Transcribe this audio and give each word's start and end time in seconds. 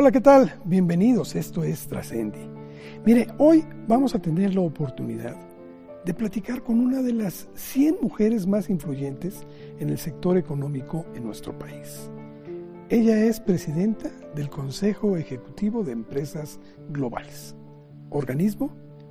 Hola, 0.00 0.12
¿qué 0.12 0.20
tal? 0.20 0.54
Bienvenidos, 0.64 1.34
esto 1.34 1.64
es 1.64 1.88
Trascendi. 1.88 2.38
Mire, 3.04 3.26
hoy 3.36 3.64
vamos 3.88 4.14
a 4.14 4.22
tener 4.22 4.54
la 4.54 4.60
oportunidad 4.60 5.34
de 6.04 6.14
platicar 6.14 6.62
con 6.62 6.78
una 6.78 7.02
de 7.02 7.12
las 7.12 7.48
100 7.54 7.96
mujeres 8.00 8.46
más 8.46 8.70
influyentes 8.70 9.44
en 9.80 9.88
el 9.88 9.98
sector 9.98 10.36
económico 10.36 11.04
en 11.16 11.24
nuestro 11.24 11.58
país. 11.58 12.08
Ella 12.90 13.24
es 13.24 13.40
presidenta 13.40 14.08
del 14.36 14.48
Consejo 14.48 15.16
Ejecutivo 15.16 15.82
de 15.82 15.90
Empresas 15.90 16.60
Globales, 16.90 17.56
organismo 18.10 18.70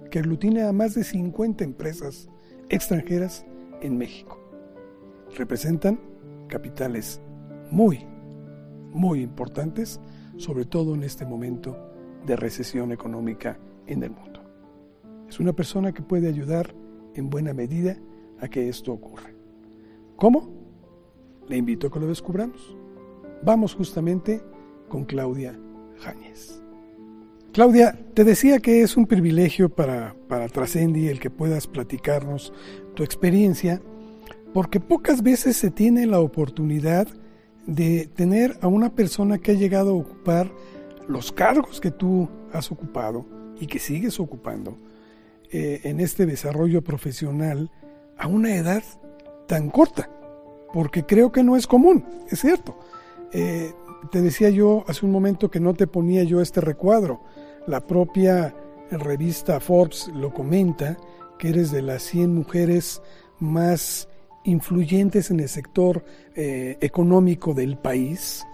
que 0.09 0.19
aglutina 0.19 0.69
a 0.69 0.71
más 0.71 0.95
de 0.95 1.03
50 1.03 1.65
empresas 1.65 2.29
extranjeras 2.69 3.45
en 3.81 3.97
México. 3.97 4.39
Representan 5.35 5.99
capitales 6.47 7.19
muy, 7.71 8.07
muy 8.93 9.21
importantes 9.21 9.99
sobre 10.37 10.65
todo 10.65 10.95
en 10.95 11.03
este 11.03 11.25
momento 11.25 11.75
de 12.25 12.35
recesión 12.35 12.91
económica 12.91 13.59
en 13.85 14.03
el 14.03 14.11
mundo. 14.11 14.41
Es 15.27 15.39
una 15.39 15.53
persona 15.53 15.91
que 15.91 16.01
puede 16.01 16.27
ayudar 16.27 16.73
en 17.15 17.29
buena 17.29 17.53
medida 17.53 17.97
a 18.39 18.47
que 18.47 18.69
esto 18.69 18.93
ocurra. 18.93 19.31
¿Cómo? 20.15 20.49
Le 21.47 21.57
invito 21.57 21.87
a 21.87 21.91
que 21.91 21.99
lo 21.99 22.07
descubramos. 22.07 22.75
Vamos 23.43 23.75
justamente 23.75 24.41
con 24.89 25.05
Claudia 25.05 25.57
Jáñez. 25.99 26.61
Claudia, 27.51 27.97
te 28.13 28.23
decía 28.23 28.59
que 28.59 28.81
es 28.81 28.97
un 28.97 29.07
privilegio 29.07 29.69
para, 29.69 30.15
para 30.27 30.47
Trascendi 30.47 31.07
el 31.07 31.19
que 31.19 31.29
puedas 31.29 31.65
platicarnos 31.65 32.53
tu 32.93 33.03
experiencia, 33.03 33.81
porque 34.53 34.79
pocas 34.79 35.23
veces 35.23 35.57
se 35.57 35.71
tiene 35.71 36.05
la 36.05 36.19
oportunidad 36.19 37.07
de 37.67 38.09
tener 38.15 38.57
a 38.61 38.67
una 38.67 38.95
persona 38.95 39.37
que 39.37 39.51
ha 39.51 39.55
llegado 39.55 39.91
a 39.91 39.97
ocupar 39.97 40.51
los 41.07 41.31
cargos 41.31 41.79
que 41.79 41.91
tú 41.91 42.27
has 42.51 42.71
ocupado 42.71 43.25
y 43.59 43.67
que 43.67 43.77
sigues 43.77 44.19
ocupando 44.19 44.77
eh, 45.51 45.81
en 45.83 45.99
este 45.99 46.25
desarrollo 46.25 46.81
profesional 46.81 47.69
a 48.17 48.27
una 48.27 48.55
edad 48.55 48.83
tan 49.47 49.69
corta, 49.69 50.09
porque 50.73 51.05
creo 51.05 51.31
que 51.31 51.43
no 51.43 51.55
es 51.55 51.67
común, 51.67 52.03
es 52.29 52.39
cierto. 52.39 52.77
Eh, 53.31 53.73
te 54.11 54.21
decía 54.21 54.49
yo 54.49 54.83
hace 54.87 55.05
un 55.05 55.11
momento 55.11 55.51
que 55.51 55.59
no 55.59 55.73
te 55.73 55.87
ponía 55.87 56.23
yo 56.23 56.41
este 56.41 56.61
recuadro. 56.61 57.21
La 57.65 57.85
propia 57.85 58.55
revista 58.91 59.59
Forbes 59.59 60.09
lo 60.13 60.33
comenta, 60.33 60.97
que 61.37 61.49
eres 61.49 61.71
de 61.71 61.81
las 61.81 62.03
100 62.03 62.33
mujeres 62.33 63.01
más 63.39 64.07
influyentes 64.47 65.29
en 65.29 65.41
el 65.41 65.49
sector 65.49 66.03
eh, 66.35 66.77
económico 66.81 67.53
del 67.53 67.77
país. 67.77 68.45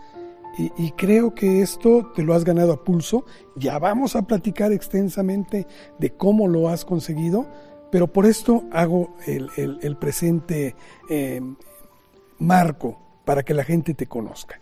Y, 0.55 0.91
creo 0.91 1.33
que 1.33 1.63
esto 1.63 2.11
te 2.15 2.21
lo 2.21 2.35
has 2.35 2.43
ganado 2.43 2.73
a 2.73 2.83
pulso. 2.83 3.25
Ya 3.55 3.79
vamos 3.79 4.15
a 4.15 4.21
platicar 4.27 4.71
extensamente 4.71 5.65
de 5.97 6.11
cómo 6.11 6.47
lo 6.47 6.69
has 6.69 6.85
conseguido, 6.85 7.47
pero 7.91 8.11
por 8.13 8.27
esto 8.27 8.63
hago 8.71 9.15
el, 9.25 9.97
presente 9.97 10.75
eh, 11.09 11.41
marco 12.37 12.99
para 13.25 13.41
que 13.41 13.55
la 13.55 13.63
gente 13.63 13.95
te 13.95 14.05
conozca. 14.05 14.61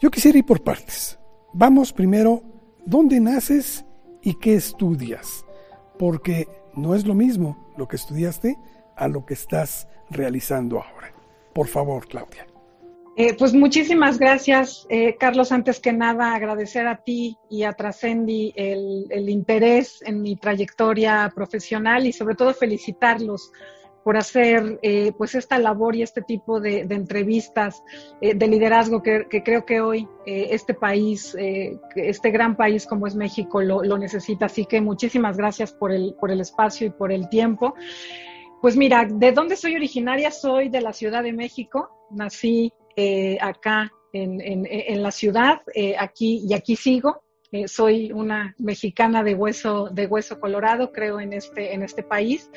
Yo 0.00 0.10
quisiera 0.10 0.38
ir 0.38 0.46
por 0.46 0.64
partes. 0.64 1.16
Vamos 1.52 1.92
primero, 1.92 2.42
¿dónde 2.84 3.20
naces 3.20 3.84
y 4.20 4.34
qué 4.34 4.56
estudias? 4.56 5.44
Porque 5.96 6.48
no 6.74 6.96
es 6.96 7.06
lo 7.06 7.14
mismo 7.14 7.72
lo 7.76 7.86
que 7.86 7.94
estudiaste 7.94 8.58
a 8.96 9.08
lo 9.08 9.24
que 9.24 9.34
estás 9.34 9.88
realizando 10.10 10.82
ahora. 10.82 11.12
Por 11.52 11.68
favor, 11.68 12.06
Claudia. 12.08 12.46
Eh, 13.16 13.34
pues 13.38 13.54
muchísimas 13.54 14.18
gracias, 14.18 14.86
eh, 14.90 15.16
Carlos. 15.18 15.52
Antes 15.52 15.78
que 15.78 15.92
nada, 15.92 16.34
agradecer 16.34 16.88
a 16.88 16.96
ti 16.96 17.38
y 17.48 17.62
a 17.62 17.72
Trascendi 17.72 18.52
el, 18.56 19.28
interés 19.28 20.02
en 20.04 20.20
mi 20.20 20.34
trayectoria 20.34 21.30
profesional 21.32 22.06
y 22.06 22.12
sobre 22.12 22.34
todo 22.34 22.52
felicitarlos 22.52 23.52
por 24.02 24.16
hacer 24.16 24.80
eh, 24.82 25.12
pues 25.16 25.34
esta 25.34 25.58
labor 25.58 25.94
y 25.94 26.02
este 26.02 26.22
tipo 26.22 26.60
de, 26.60 26.80
entrevistas 26.80 27.82
de 28.20 28.46
liderazgo 28.46 29.02
que, 29.02 29.26
creo 29.42 29.64
que 29.64 29.80
hoy 29.80 30.06
este 30.26 30.74
país, 30.74 31.34
este 31.96 32.30
gran 32.30 32.54
país 32.54 32.84
como 32.84 33.06
es 33.06 33.14
México, 33.14 33.62
lo, 33.62 33.82
lo, 33.82 33.96
necesita. 33.96 34.46
Así 34.46 34.66
que 34.66 34.82
muchísimas 34.82 35.38
gracias 35.38 35.72
por 35.72 35.90
el, 35.90 36.14
por 36.20 36.30
el 36.30 36.40
espacio 36.40 36.88
y 36.88 36.90
por 36.90 37.12
el 37.12 37.30
tiempo. 37.30 37.74
Pues 38.64 38.78
mira, 38.78 39.04
¿de 39.04 39.32
dónde 39.32 39.56
soy 39.56 39.76
originaria? 39.76 40.30
Soy 40.30 40.70
de 40.70 40.80
la 40.80 40.94
Ciudad 40.94 41.22
de 41.22 41.34
México. 41.34 41.90
Nací 42.10 42.72
eh, 42.96 43.36
acá 43.38 43.92
en, 44.10 45.02
la 45.02 45.10
ciudad, 45.10 45.60
eh, 45.74 45.94
aquí 45.98 46.42
y 46.48 46.54
aquí 46.54 46.74
sigo. 46.74 47.24
Eh, 47.52 47.68
soy 47.68 48.10
una 48.10 48.54
mexicana 48.56 49.22
de 49.22 49.34
hueso, 49.34 49.90
de 49.90 50.06
hueso 50.06 50.40
colorado, 50.40 50.92
creo, 50.92 51.20
en 51.20 51.34
este, 51.34 51.74
en 51.74 51.82
este 51.82 52.02
país. 52.02 52.50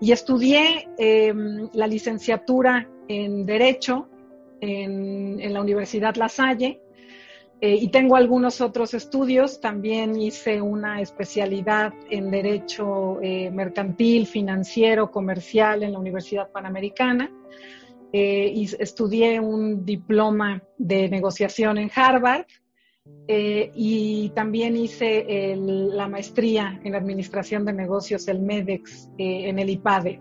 Y 0.00 0.12
estudié 0.12 0.88
em, 0.96 1.68
la 1.74 1.86
licenciatura 1.86 2.88
en 3.08 3.44
Derecho 3.44 4.08
en, 4.62 5.38
en 5.38 5.52
la 5.52 5.60
Universidad 5.60 6.16
La 6.16 6.30
Salle. 6.30 6.80
Eh, 7.64 7.78
y 7.80 7.88
tengo 7.88 8.16
algunos 8.16 8.60
otros 8.60 8.92
estudios. 8.92 9.60
También 9.60 10.20
hice 10.20 10.60
una 10.60 11.00
especialidad 11.00 11.94
en 12.10 12.28
Derecho 12.28 13.20
eh, 13.22 13.52
Mercantil, 13.52 14.26
Financiero, 14.26 15.12
Comercial 15.12 15.84
en 15.84 15.92
la 15.92 16.00
Universidad 16.00 16.50
Panamericana. 16.50 17.30
Eh, 18.12 18.50
y 18.52 18.64
estudié 18.80 19.38
un 19.38 19.86
diploma 19.86 20.60
de 20.76 21.08
negociación 21.08 21.78
en 21.78 21.88
Harvard. 21.94 22.46
y 23.28 24.30
también 24.34 24.76
hice 24.76 25.56
la 25.56 26.08
maestría 26.08 26.80
en 26.84 26.94
Administración 26.94 27.64
de 27.64 27.72
Negocios, 27.72 28.28
el 28.28 28.40
MEDEX, 28.40 29.10
en 29.18 29.58
el 29.58 29.70
IPADE. 29.70 30.20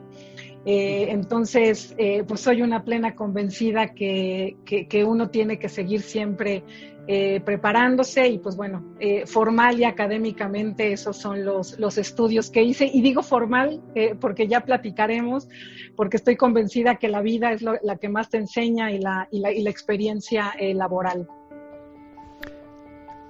entonces, 0.65 1.95
pues 2.27 2.39
soy 2.41 2.61
una 2.63 2.83
plena 2.83 3.13
convencida 3.13 3.93
que, 3.93 4.55
que, 4.65 5.03
uno 5.03 5.29
tiene 5.29 5.59
que 5.59 5.69
seguir 5.69 6.01
siempre 6.01 6.63
eh, 7.07 7.41
preparándose 7.43 8.27
y 8.27 8.37
pues 8.37 8.55
bueno, 8.55 8.95
eh, 8.99 9.25
formal 9.25 9.79
y 9.79 9.85
académicamente 9.85 10.93
esos 10.93 11.17
son 11.17 11.43
los, 11.43 11.79
los 11.79 11.97
estudios 11.97 12.51
que 12.51 12.63
hice. 12.63 12.85
Y 12.85 13.01
digo 13.01 13.23
formal 13.23 13.81
eh, 13.95 14.15
porque 14.19 14.47
ya 14.47 14.61
platicaremos, 14.61 15.47
porque 15.95 16.17
estoy 16.17 16.35
convencida 16.35 16.95
que 16.95 17.07
la 17.07 17.21
vida 17.21 17.51
es 17.53 17.61
la 17.61 17.97
que 17.99 18.07
más 18.07 18.29
te 18.29 18.37
enseña 18.37 18.91
y 18.91 18.99
la, 18.99 19.27
y 19.31 19.39
la, 19.39 19.51
y 19.51 19.63
la 19.63 19.69
experiencia 19.69 20.53
laboral. 20.73 21.27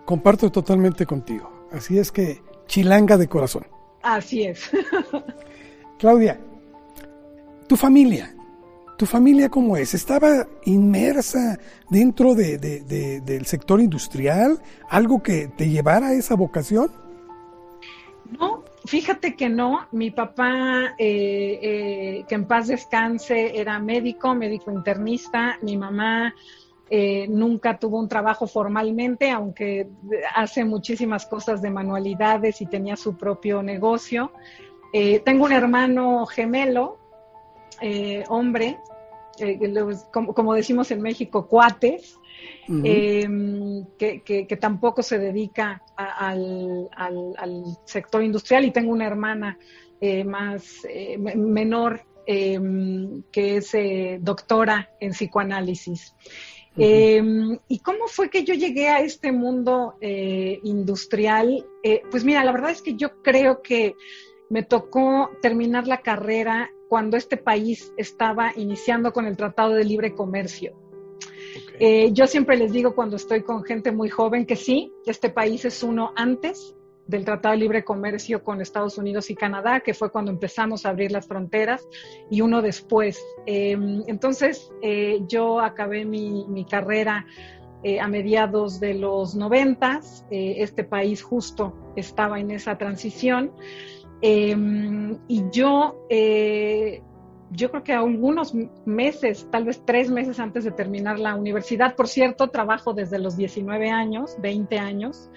Comparto 0.06 0.52
totalmente 0.52 1.06
contigo. 1.06 1.68
Así 1.72 1.98
es 1.98 2.12
que 2.12 2.42
chilanga 2.68 3.18
de 3.18 3.28
corazón. 3.28 3.66
Así 4.04 4.44
es. 4.44 4.70
Claudia, 5.98 6.40
tu 7.68 7.78
familia, 7.78 8.36
¿Tu 9.02 9.08
familia 9.08 9.50
cómo 9.50 9.78
es? 9.78 9.96
¿Estaba 9.96 10.46
inmersa 10.64 11.58
dentro 11.90 12.36
de, 12.36 12.60
del 12.60 13.46
sector 13.48 13.82
industrial? 13.82 14.62
¿Algo 14.88 15.24
que 15.24 15.48
te 15.48 15.68
llevara 15.68 16.10
a 16.10 16.14
esa 16.14 16.36
vocación? 16.36 16.92
No, 18.40 18.64
fíjate 18.86 19.36
que 19.36 19.50
no. 19.50 19.88
Mi 19.92 20.12
papá, 20.12 20.94
eh, 21.00 21.60
eh, 21.64 22.26
que 22.30 22.36
en 22.36 22.46
paz 22.46 22.68
descanse, 22.68 23.60
era 23.60 23.80
médico, 23.80 24.36
médico 24.36 24.70
internista. 24.70 25.58
Mi 25.64 25.78
mamá 25.78 26.36
eh, 26.88 27.26
nunca 27.28 27.80
tuvo 27.80 27.98
un 27.98 28.08
trabajo 28.08 28.46
formalmente, 28.46 29.32
aunque 29.32 29.88
hace 30.36 30.64
muchísimas 30.64 31.26
cosas 31.26 31.60
de 31.64 31.72
manualidades 31.72 32.62
y 32.62 32.68
tenía 32.68 32.96
su 32.96 33.18
propio 33.18 33.64
negocio. 33.64 34.32
tengo 35.26 35.46
un 35.46 35.54
hermano 35.54 36.28
gemelo, 36.28 37.00
hombre, 38.30 38.78
eh, 39.42 39.60
como, 40.12 40.54
decimos 40.54 40.92
en 40.92 41.02
México, 41.02 41.48
cuates, 41.48 42.18
em, 42.68 43.86
que, 43.98 44.58
tampoco 44.60 45.02
se 45.04 45.20
dedica 45.20 45.84
al, 45.96 46.90
sector 47.86 48.24
industrial 48.24 48.66
y 48.66 48.72
tengo 48.72 48.92
una 48.92 49.08
hermana 49.08 49.58
eh, 50.00 50.24
más 50.24 50.86
eh, 50.90 51.18
menor 51.18 52.02
em, 52.26 53.24
que 53.32 53.58
es 53.58 53.72
doctora 54.24 54.90
en 55.00 55.12
psicoanálisis. 55.12 56.16
Em, 56.78 57.60
¿Y 57.68 57.80
cómo 57.80 58.08
fue 58.08 58.30
que 58.30 58.46
yo 58.46 58.54
llegué 58.54 58.88
a 58.88 59.02
este 59.02 59.32
mundo 59.32 59.96
industrial? 60.02 61.66
pues 62.10 62.24
mira, 62.24 62.44
la 62.44 62.52
verdad 62.52 62.72
es 62.72 62.82
que 62.82 62.96
yo 62.96 63.22
creo 63.22 63.62
que 63.62 63.96
me 64.50 64.64
tocó 64.64 65.32
terminar 65.42 65.88
la 65.88 66.02
carrera 66.02 66.70
cuando 66.92 67.16
este 67.16 67.38
país 67.38 67.94
estaba 67.96 68.52
iniciando 68.58 69.14
con 69.14 69.26
el 69.26 69.38
Tratado 69.38 69.76
de 69.76 69.86
Libre 69.86 70.14
Comercio. 70.14 70.74
Eh, 71.80 72.12
yo 72.12 72.28
siempre 72.28 72.58
les 72.58 72.74
digo 72.74 72.96
cuando 72.96 73.16
estoy 73.16 73.44
con 73.44 73.64
gente 73.64 73.94
muy 73.94 74.10
joven 74.10 74.46
que 74.46 74.58
sí, 74.58 74.92
este 75.06 75.30
país 75.30 75.64
es 75.64 75.84
uno 75.84 76.12
antes 76.18 76.76
del 77.08 77.24
Tratado 77.24 77.54
de 77.54 77.62
Libre 77.62 77.86
Comercio 77.86 78.44
con 78.44 78.60
Estados 78.60 78.98
Unidos 78.98 79.30
y 79.30 79.36
Canadá, 79.36 79.80
que 79.80 79.94
fue 79.94 80.12
cuando 80.12 80.32
empezamos 80.32 80.86
a 80.86 80.90
abrir 80.90 81.14
las 81.14 81.30
fronteras, 81.30 81.88
y 82.30 82.42
uno 82.42 82.62
después. 82.62 83.24
Em, 83.46 84.04
entonces, 84.08 84.70
eh, 84.82 85.22
yo 85.30 85.62
acabé 85.62 86.04
mi, 86.04 86.66
carrera 86.70 87.26
eh, 87.84 88.02
a 88.02 88.10
mediados 88.10 88.82
de 88.82 88.96
los 88.96 89.34
noventas. 89.34 90.26
Este 90.30 90.84
país 90.84 91.24
justo 91.24 91.74
estaba 91.96 92.42
en 92.42 92.52
esa 92.52 92.78
transición. 92.78 93.54
Em, 94.22 95.18
y 95.28 95.44
yo, 95.52 96.06
eh, 96.10 97.02
yo 97.52 97.70
creo 97.72 97.84
que 97.84 97.94
algunos 97.94 98.54
meses, 98.86 99.48
tal 99.52 99.66
vez 99.66 99.82
tres 99.86 100.10
meses 100.10 100.40
antes 100.40 100.64
de 100.64 100.72
terminar 100.72 101.20
la 101.20 101.36
universidad, 101.36 101.96
por 101.96 102.08
cierto, 102.08 102.50
trabajo 102.50 102.94
desde 102.94 103.20
los 103.20 103.36
19 103.36 103.90
años, 103.90 104.36
20 104.40 104.80
años. 104.80 105.30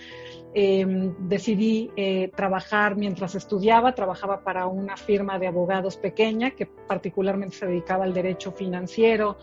Em, 0.57 1.13
decidí 1.29 1.91
trabajar 2.37 2.95
mientras 2.95 3.35
estudiaba, 3.35 3.97
trabajaba 3.97 4.45
para 4.45 4.69
una 4.69 4.97
firma 4.97 5.41
de 5.41 5.49
abogados 5.49 5.97
pequeña 5.97 6.53
que 6.53 6.67
particularmente 6.67 7.57
se 7.57 7.67
dedicaba 7.67 8.05
al 8.05 8.15
derecho 8.15 8.53
financiero, 8.53 9.37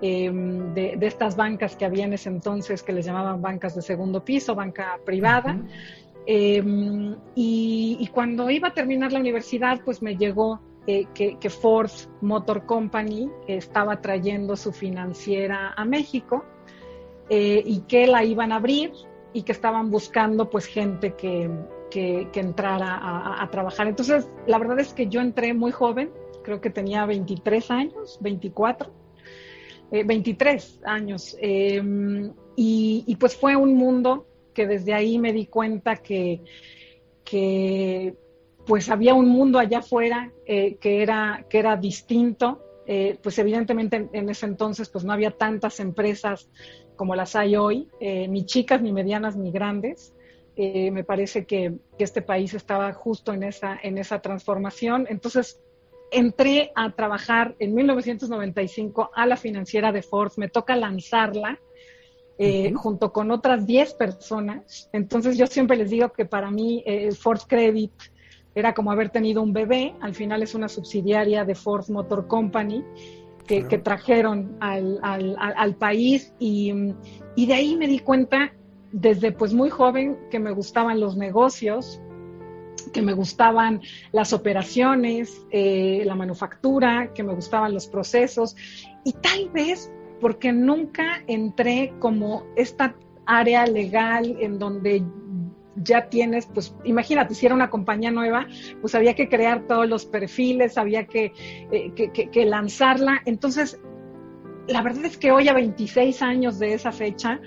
Em, 0.00 0.74
de, 0.74 0.96
estas 1.00 1.34
bancas 1.34 1.74
que 1.74 1.84
había 1.84 2.04
en 2.04 2.12
ese 2.12 2.28
entonces 2.28 2.84
que 2.84 2.92
les 2.92 3.04
llamaban 3.04 3.42
bancas 3.42 3.74
de 3.74 3.82
segundo 3.82 4.24
piso, 4.24 4.54
banca 4.54 4.98
privada. 5.04 5.60
Em, 6.30 7.16
y, 7.34 8.06
cuando 8.12 8.50
iba 8.50 8.68
a 8.68 8.74
terminar 8.74 9.12
la 9.12 9.18
universidad, 9.18 9.80
pues 9.82 10.02
me 10.02 10.14
llegó 10.14 10.60
eh, 10.86 11.06
que, 11.14 11.48
Ford 11.48 11.90
Motor 12.20 12.66
Company 12.66 13.30
estaba 13.46 14.02
trayendo 14.02 14.54
su 14.54 14.72
financiera 14.72 15.72
a 15.74 15.86
México 15.86 16.44
eh, 17.30 17.62
y 17.64 17.80
que 17.80 18.06
la 18.06 18.24
iban 18.24 18.52
a 18.52 18.56
abrir 18.56 18.92
y 19.32 19.42
que 19.42 19.52
estaban 19.52 19.90
buscando 19.90 20.50
pues 20.50 20.66
gente 20.66 21.14
que, 21.14 21.50
que, 21.90 22.28
entrara 22.34 22.94
a, 22.96 23.42
a, 23.42 23.50
trabajar. 23.50 23.86
Entonces, 23.86 24.28
la 24.46 24.58
verdad 24.58 24.80
es 24.80 24.92
que 24.92 25.08
yo 25.08 25.22
entré 25.22 25.54
muy 25.54 25.72
joven, 25.72 26.10
creo 26.44 26.60
que 26.60 26.68
tenía 26.68 27.06
23 27.06 27.70
años, 27.70 28.18
24 28.20 28.92
23 29.90 30.74
eh, 30.74 30.80
años. 30.84 31.36
Em, 31.40 32.32
y, 32.56 33.16
pues 33.16 33.36
fue 33.36 33.56
un 33.56 33.74
mundo 33.74 34.26
que 34.58 34.66
desde 34.66 34.92
ahí 34.92 35.20
me 35.20 35.32
di 35.32 35.46
cuenta 35.46 35.98
que, 35.98 36.40
que 37.24 38.16
pues 38.66 38.90
había 38.90 39.14
un 39.14 39.28
mundo 39.28 39.60
allá 39.60 39.78
afuera 39.78 40.32
eh, 40.46 40.78
que, 40.80 41.00
era, 41.00 41.46
que 41.48 41.60
era 41.60 41.76
distinto. 41.76 42.64
Eh, 42.88 43.16
pues 43.22 43.38
evidentemente 43.38 44.08
en, 44.12 44.28
ese 44.28 44.46
entonces 44.46 44.88
pues 44.88 45.04
no 45.04 45.12
había 45.12 45.30
tantas 45.30 45.78
empresas 45.78 46.50
como 46.96 47.14
las 47.14 47.36
hay 47.36 47.54
hoy, 47.54 47.86
ni 48.00 48.44
chicas, 48.46 48.82
ni 48.82 48.92
medianas, 48.92 49.36
ni 49.36 49.52
grandes. 49.52 50.12
me 50.56 51.04
parece 51.04 51.46
que, 51.46 51.78
que, 51.96 52.02
este 52.02 52.20
país 52.22 52.54
estaba 52.54 52.92
justo 52.92 53.32
en 53.32 53.44
esa, 53.44 53.78
en 53.80 53.96
esa 53.96 54.20
transformación. 54.20 55.06
Entonces, 55.08 55.60
entré 56.10 56.72
a 56.74 56.90
trabajar 56.96 57.54
en 57.60 57.72
1995 57.76 59.10
a 59.14 59.26
la 59.26 59.36
financiera 59.36 59.92
de 59.92 60.02
Ford, 60.02 60.32
me 60.36 60.48
toca 60.48 60.74
lanzarla 60.74 61.60
eh, 62.38 62.72
junto 62.74 63.12
con 63.12 63.30
otras 63.30 63.66
10 63.66 63.94
personas. 63.94 64.88
Entonces 64.92 65.36
yo 65.36 65.46
siempre 65.46 65.76
les 65.76 65.90
digo 65.90 66.12
que 66.12 66.24
para 66.24 66.50
mí 66.50 66.82
eh, 66.86 67.10
Ford 67.12 67.40
Credit 67.46 67.92
era 68.54 68.74
como 68.74 68.90
haber 68.90 69.10
tenido 69.10 69.42
un 69.42 69.52
bebé, 69.52 69.94
al 70.00 70.14
final 70.14 70.42
es 70.42 70.54
una 70.54 70.68
subsidiaria 70.68 71.44
de 71.44 71.54
Ford 71.54 71.88
Motor 71.90 72.26
Company 72.26 72.84
que, 73.46 73.62
trajeron 73.78 74.56
al, 74.60 75.00
al, 75.02 75.74
país. 75.76 76.34
Y, 76.38 76.72
y 77.34 77.46
de 77.46 77.54
ahí 77.54 77.76
me 77.76 77.86
di 77.86 78.00
cuenta 78.00 78.52
desde 78.92 79.32
pues 79.32 79.54
muy 79.54 79.70
joven 79.70 80.18
que 80.30 80.38
me 80.38 80.52
gustaban 80.52 81.00
los 81.00 81.16
negocios, 81.16 82.00
que 82.92 83.02
me 83.02 83.12
gustaban 83.12 83.80
las 84.12 84.32
operaciones, 84.32 85.46
eh, 85.50 86.02
la 86.04 86.14
manufactura, 86.14 87.12
que 87.14 87.22
me 87.22 87.34
gustaban 87.34 87.74
los 87.74 87.86
procesos. 87.86 88.56
Y 89.04 89.12
tal 89.12 89.50
vez 89.50 89.90
porque 90.20 90.52
nunca 90.52 91.22
entré 91.26 91.92
como 91.98 92.44
esta 92.56 92.94
área 93.26 93.66
legal 93.66 94.36
en 94.40 94.58
donde 94.58 95.02
ya 95.76 96.08
tienes, 96.08 96.46
pues 96.46 96.74
imagínate, 96.84 97.34
si 97.34 97.46
era 97.46 97.54
una 97.54 97.70
compañía 97.70 98.10
nueva, 98.10 98.46
pues 98.80 98.94
había 98.94 99.14
que 99.14 99.28
crear 99.28 99.66
todos 99.66 99.88
los 99.88 100.06
perfiles, 100.06 100.76
había 100.76 101.06
que, 101.06 101.32
eh, 101.70 101.92
que 101.92 102.44
lanzarla. 102.44 103.22
Entonces, 103.26 103.78
la 104.68 104.82
verdad 104.82 105.04
es 105.06 105.16
que 105.16 105.32
hoy 105.32 105.48
a 105.48 105.54
26 105.54 106.22
años 106.22 106.58
de 106.58 106.74
esa 106.74 106.92
fecha, 106.92 107.40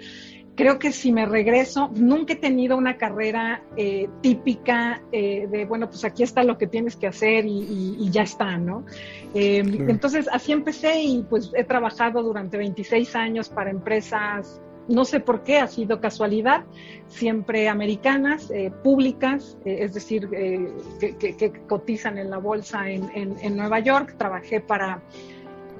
creo 0.62 0.78
que 0.78 0.92
si 0.92 1.12
me 1.12 1.25
regreso, 1.25 1.90
nunca 1.96 2.34
he 2.34 2.36
tenido 2.36 2.78
una 2.78 2.96
carrera 2.96 3.63
eh, 3.75 4.08
típica 4.22 5.02
eh, 5.12 5.48
de, 5.50 5.66
bueno, 5.66 5.90
pues 5.90 6.06
aquí 6.06 6.22
está 6.22 6.44
lo 6.44 6.60
que 6.60 6.68
tienes 6.68 6.96
que 6.96 7.08
hacer 7.08 7.46
y, 7.48 8.08
ya 8.12 8.22
está, 8.22 8.60
¿no? 8.60 8.86
Em, 9.34 9.90
entonces, 9.90 10.30
así 10.31 10.52
empecé 10.52 11.02
y 11.02 11.24
pues 11.24 11.52
he 11.56 11.63
trabajado 11.63 12.22
durante 12.22 12.58
26 12.58 13.16
años 13.16 13.50
para 13.50 13.72
empresas, 13.72 14.62
no 14.88 15.04
sé 15.04 15.19
por 15.19 15.42
qué, 15.42 15.58
ha 15.58 15.66
sido 15.66 16.00
casualidad, 16.00 16.66
siempre 17.08 17.68
americanas, 17.68 18.52
eh, 18.52 18.72
públicas, 18.84 19.58
es 19.66 19.96
decir, 19.96 20.30
que, 20.30 21.54
cotizan 21.68 22.19
en 22.19 22.30
la 22.30 22.38
bolsa 22.38 22.88
en, 22.88 23.10
en 23.16 23.58
Nueva 23.58 23.80
York. 23.80 24.13
Trabajé 24.16 24.60
para 24.60 25.02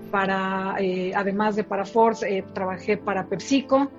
para, 0.10 0.76
además 1.16 1.56
de 1.56 1.64
para 1.64 1.86
Ford, 1.86 2.18
trabajé 2.54 2.98
para 2.98 3.28
PepsiCo, 3.28 3.90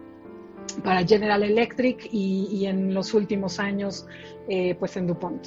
para 0.82 1.06
General 1.06 1.42
Electric 1.42 2.08
y, 2.12 2.66
en 2.66 2.94
los 2.94 3.14
últimos 3.14 3.58
años 3.58 4.06
eh, 4.48 4.74
pues 4.78 4.96
en 4.96 5.06
DuPont. 5.06 5.46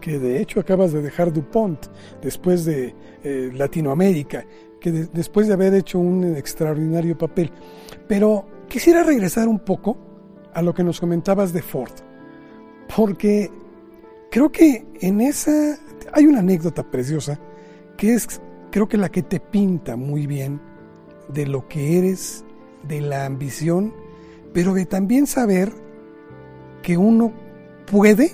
Que 0.00 0.18
de 0.18 0.40
hecho 0.40 0.60
acabas 0.60 0.92
de 0.92 1.02
dejar 1.02 1.32
DuPont 1.32 1.86
después 2.20 2.64
de 2.64 2.94
eh, 3.22 3.50
Latinoamérica, 3.54 4.44
que 4.80 4.90
después 4.90 5.46
de 5.46 5.54
haber 5.54 5.74
hecho 5.74 5.98
un 5.98 6.36
extraordinario 6.36 7.16
papel. 7.16 7.50
Pero 8.08 8.44
quisiera 8.68 9.02
regresar 9.02 9.48
un 9.48 9.60
poco 9.60 9.96
a 10.52 10.62
lo 10.62 10.74
que 10.74 10.84
nos 10.84 11.00
comentabas 11.00 11.52
de 11.52 11.62
Ford, 11.62 11.92
porque 12.94 13.50
creo 14.30 14.50
que 14.50 14.84
en 15.00 15.20
esa 15.20 15.78
hay 16.12 16.26
una 16.26 16.40
anécdota 16.40 16.82
preciosa 16.82 17.40
que 17.96 18.14
es 18.14 18.40
creo 18.70 18.88
que 18.88 18.96
la 18.96 19.10
que 19.10 19.22
te 19.22 19.38
pinta 19.38 19.96
muy 19.96 20.26
bien 20.26 20.60
de 21.28 21.46
lo 21.46 21.68
que 21.68 21.98
eres, 21.98 22.44
de 22.88 23.00
la 23.00 23.26
ambición 23.26 23.94
pero 24.52 24.74
de 24.74 24.86
también 24.86 25.26
saber 25.26 25.72
que 26.82 26.96
uno 26.96 27.32
puede 27.90 28.32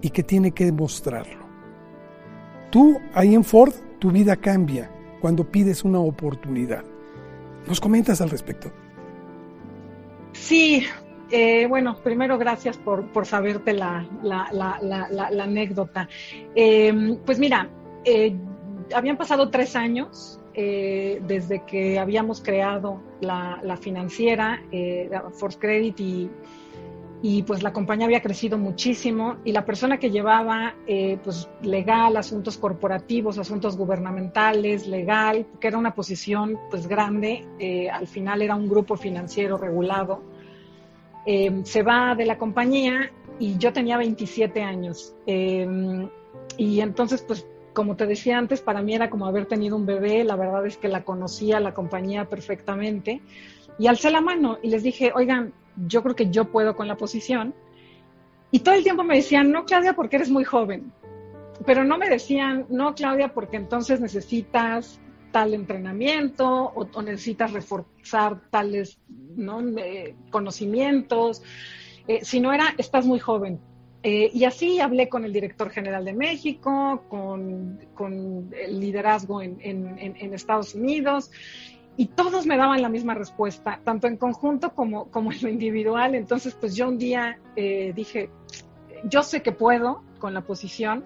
y 0.00 0.10
que 0.10 0.22
tiene 0.22 0.52
que 0.52 0.64
demostrarlo. 0.64 1.46
Tú 2.70 2.98
ahí 3.14 3.34
en 3.34 3.44
Ford, 3.44 3.72
tu 3.98 4.10
vida 4.10 4.36
cambia 4.36 4.90
cuando 5.20 5.44
pides 5.44 5.84
una 5.84 5.98
oportunidad. 5.98 6.84
¿Nos 7.66 7.80
comentas 7.80 8.20
al 8.20 8.30
respecto? 8.30 8.70
Sí, 10.32 10.86
eh, 11.30 11.66
bueno, 11.66 11.96
primero 12.02 12.38
gracias 12.38 12.76
por, 12.76 13.26
saberte 13.26 13.72
la, 13.72 14.06
anécdota. 15.42 16.08
Eh, 16.54 17.18
pues 17.24 17.38
mira, 17.38 17.68
eh, 18.04 18.36
habían 18.94 19.16
pasado 19.16 19.50
tres 19.50 19.76
años 19.76 20.40
eh, 20.54 21.20
desde 21.26 21.64
que 21.64 21.98
habíamos 21.98 22.40
creado 22.40 23.00
la, 23.20 23.76
financiera, 23.80 24.62
eh, 24.72 25.10
Force 25.32 25.58
Credit, 25.58 26.00
y, 26.00 26.30
y, 27.22 27.42
pues 27.42 27.62
la 27.62 27.72
compañía 27.72 28.06
había 28.06 28.22
crecido 28.22 28.58
muchísimo 28.58 29.36
y 29.44 29.52
la 29.52 29.64
persona 29.64 29.98
que 29.98 30.10
llevaba 30.10 30.74
eh, 30.86 31.18
pues 31.22 31.48
legal, 31.62 32.16
asuntos 32.16 32.58
corporativos, 32.58 33.38
asuntos 33.38 33.76
gubernamentales, 33.76 34.86
legal, 34.86 35.46
que 35.60 35.68
era 35.68 35.78
una 35.78 35.94
posición 35.94 36.58
pues 36.70 36.86
grande, 36.86 37.46
eh, 37.58 37.90
al 37.90 38.06
final 38.06 38.42
era 38.42 38.54
un 38.54 38.68
grupo 38.68 38.96
financiero 38.96 39.56
regulado, 39.56 40.22
se 41.64 41.82
va 41.82 42.14
de 42.14 42.24
la 42.24 42.38
compañía 42.38 43.12
y 43.38 43.58
yo 43.58 43.70
tenía 43.70 43.98
27 43.98 44.62
años. 44.62 45.14
y 45.26 46.80
entonces 46.80 47.22
pues 47.22 47.46
como 47.72 47.96
te 47.96 48.06
decía 48.06 48.38
antes, 48.38 48.60
para 48.60 48.82
mí 48.82 48.94
era 48.94 49.10
como 49.10 49.26
haber 49.26 49.46
tenido 49.46 49.76
un 49.76 49.86
bebé, 49.86 50.24
la 50.24 50.36
verdad 50.36 50.66
es 50.66 50.76
que 50.76 50.88
la 50.88 51.04
conocía, 51.04 51.60
la 51.60 51.74
compañía 51.74 52.24
perfectamente, 52.26 53.22
y 53.78 53.86
alcé 53.86 54.10
la 54.10 54.20
mano 54.20 54.58
y 54.62 54.70
les 54.70 54.82
dije, 54.82 55.12
oigan, 55.14 55.52
yo 55.86 56.02
creo 56.02 56.16
que 56.16 56.30
yo 56.30 56.46
puedo 56.46 56.74
con 56.76 56.88
la 56.88 56.96
posición. 56.96 57.54
Y 58.50 58.60
todo 58.60 58.74
el 58.74 58.82
tiempo 58.82 59.04
me 59.04 59.16
decían, 59.16 59.52
no, 59.52 59.64
Claudia, 59.64 59.94
porque 59.94 60.16
eres 60.16 60.30
muy 60.30 60.44
joven. 60.44 60.92
Pero 61.66 61.84
no 61.84 61.98
me 61.98 62.08
decían, 62.08 62.66
no, 62.68 62.94
Claudia, 62.94 63.28
porque 63.34 63.56
entonces 63.56 64.00
necesitas 64.00 65.00
tal 65.30 65.54
entrenamiento 65.54 66.72
o, 66.74 67.02
necesitas 67.02 67.52
reforzar 67.52 68.40
tales 68.50 68.98
conocimientos. 70.30 71.42
Eh, 72.06 72.24
si 72.24 72.40
no 72.40 72.52
era, 72.52 72.74
estás 72.78 73.04
muy 73.06 73.18
joven. 73.18 73.60
Eh, 74.10 74.30
y 74.32 74.44
así 74.44 74.80
hablé 74.80 75.10
con 75.10 75.26
el 75.26 75.34
director 75.34 75.68
general 75.68 76.02
de 76.02 76.14
México, 76.14 77.04
con, 77.10 77.78
el 78.58 78.80
liderazgo 78.80 79.42
en, 79.42 80.32
Estados 80.32 80.74
Unidos, 80.74 81.30
y 81.98 82.06
todos 82.06 82.46
me 82.46 82.56
daban 82.56 82.80
la 82.80 82.88
misma 82.88 83.12
respuesta, 83.12 83.80
tanto 83.84 84.06
en 84.06 84.16
conjunto 84.16 84.72
como, 84.72 85.10
como 85.10 85.30
en 85.30 85.42
lo 85.42 85.50
individual. 85.50 86.14
Entonces, 86.14 86.54
pues 86.54 86.74
yo 86.74 86.88
un 86.88 86.96
día 86.96 87.38
eh, 87.54 87.92
dije, 87.94 88.30
yo 89.04 89.22
sé 89.22 89.42
que 89.42 89.52
puedo 89.52 90.02
con 90.18 90.32
la 90.32 90.40
posición, 90.40 91.04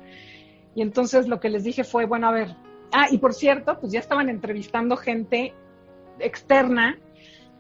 y 0.77 0.83
entonces 0.83 1.27
lo 1.27 1.41
que 1.41 1.49
les 1.49 1.65
dije 1.65 1.83
fue, 1.83 2.05
bueno, 2.05 2.29
a 2.29 2.31
ver, 2.31 2.55
ah, 2.93 3.09
y 3.11 3.19
por 3.19 3.35
cierto, 3.35 3.81
pues 3.81 3.93
ya 3.93 3.99
estaban 3.99 4.29
entrevistando 4.29 4.97
gente 4.97 5.55
externa 6.21 7.01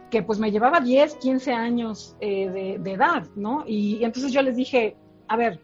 que 0.09 0.23
pues 0.23 0.39
me 0.39 0.53
llevaba 0.53 0.79
10, 0.79 1.17
15 1.17 1.53
años 1.53 2.17
eh, 2.21 2.79
de, 2.79 2.93
edad, 2.93 3.27
¿no? 3.35 3.65
Y, 3.67 4.05
entonces 4.05 4.31
yo 4.31 4.43
les 4.43 4.55
dije, 4.55 4.95
a 5.29 5.37
ver, 5.37 5.61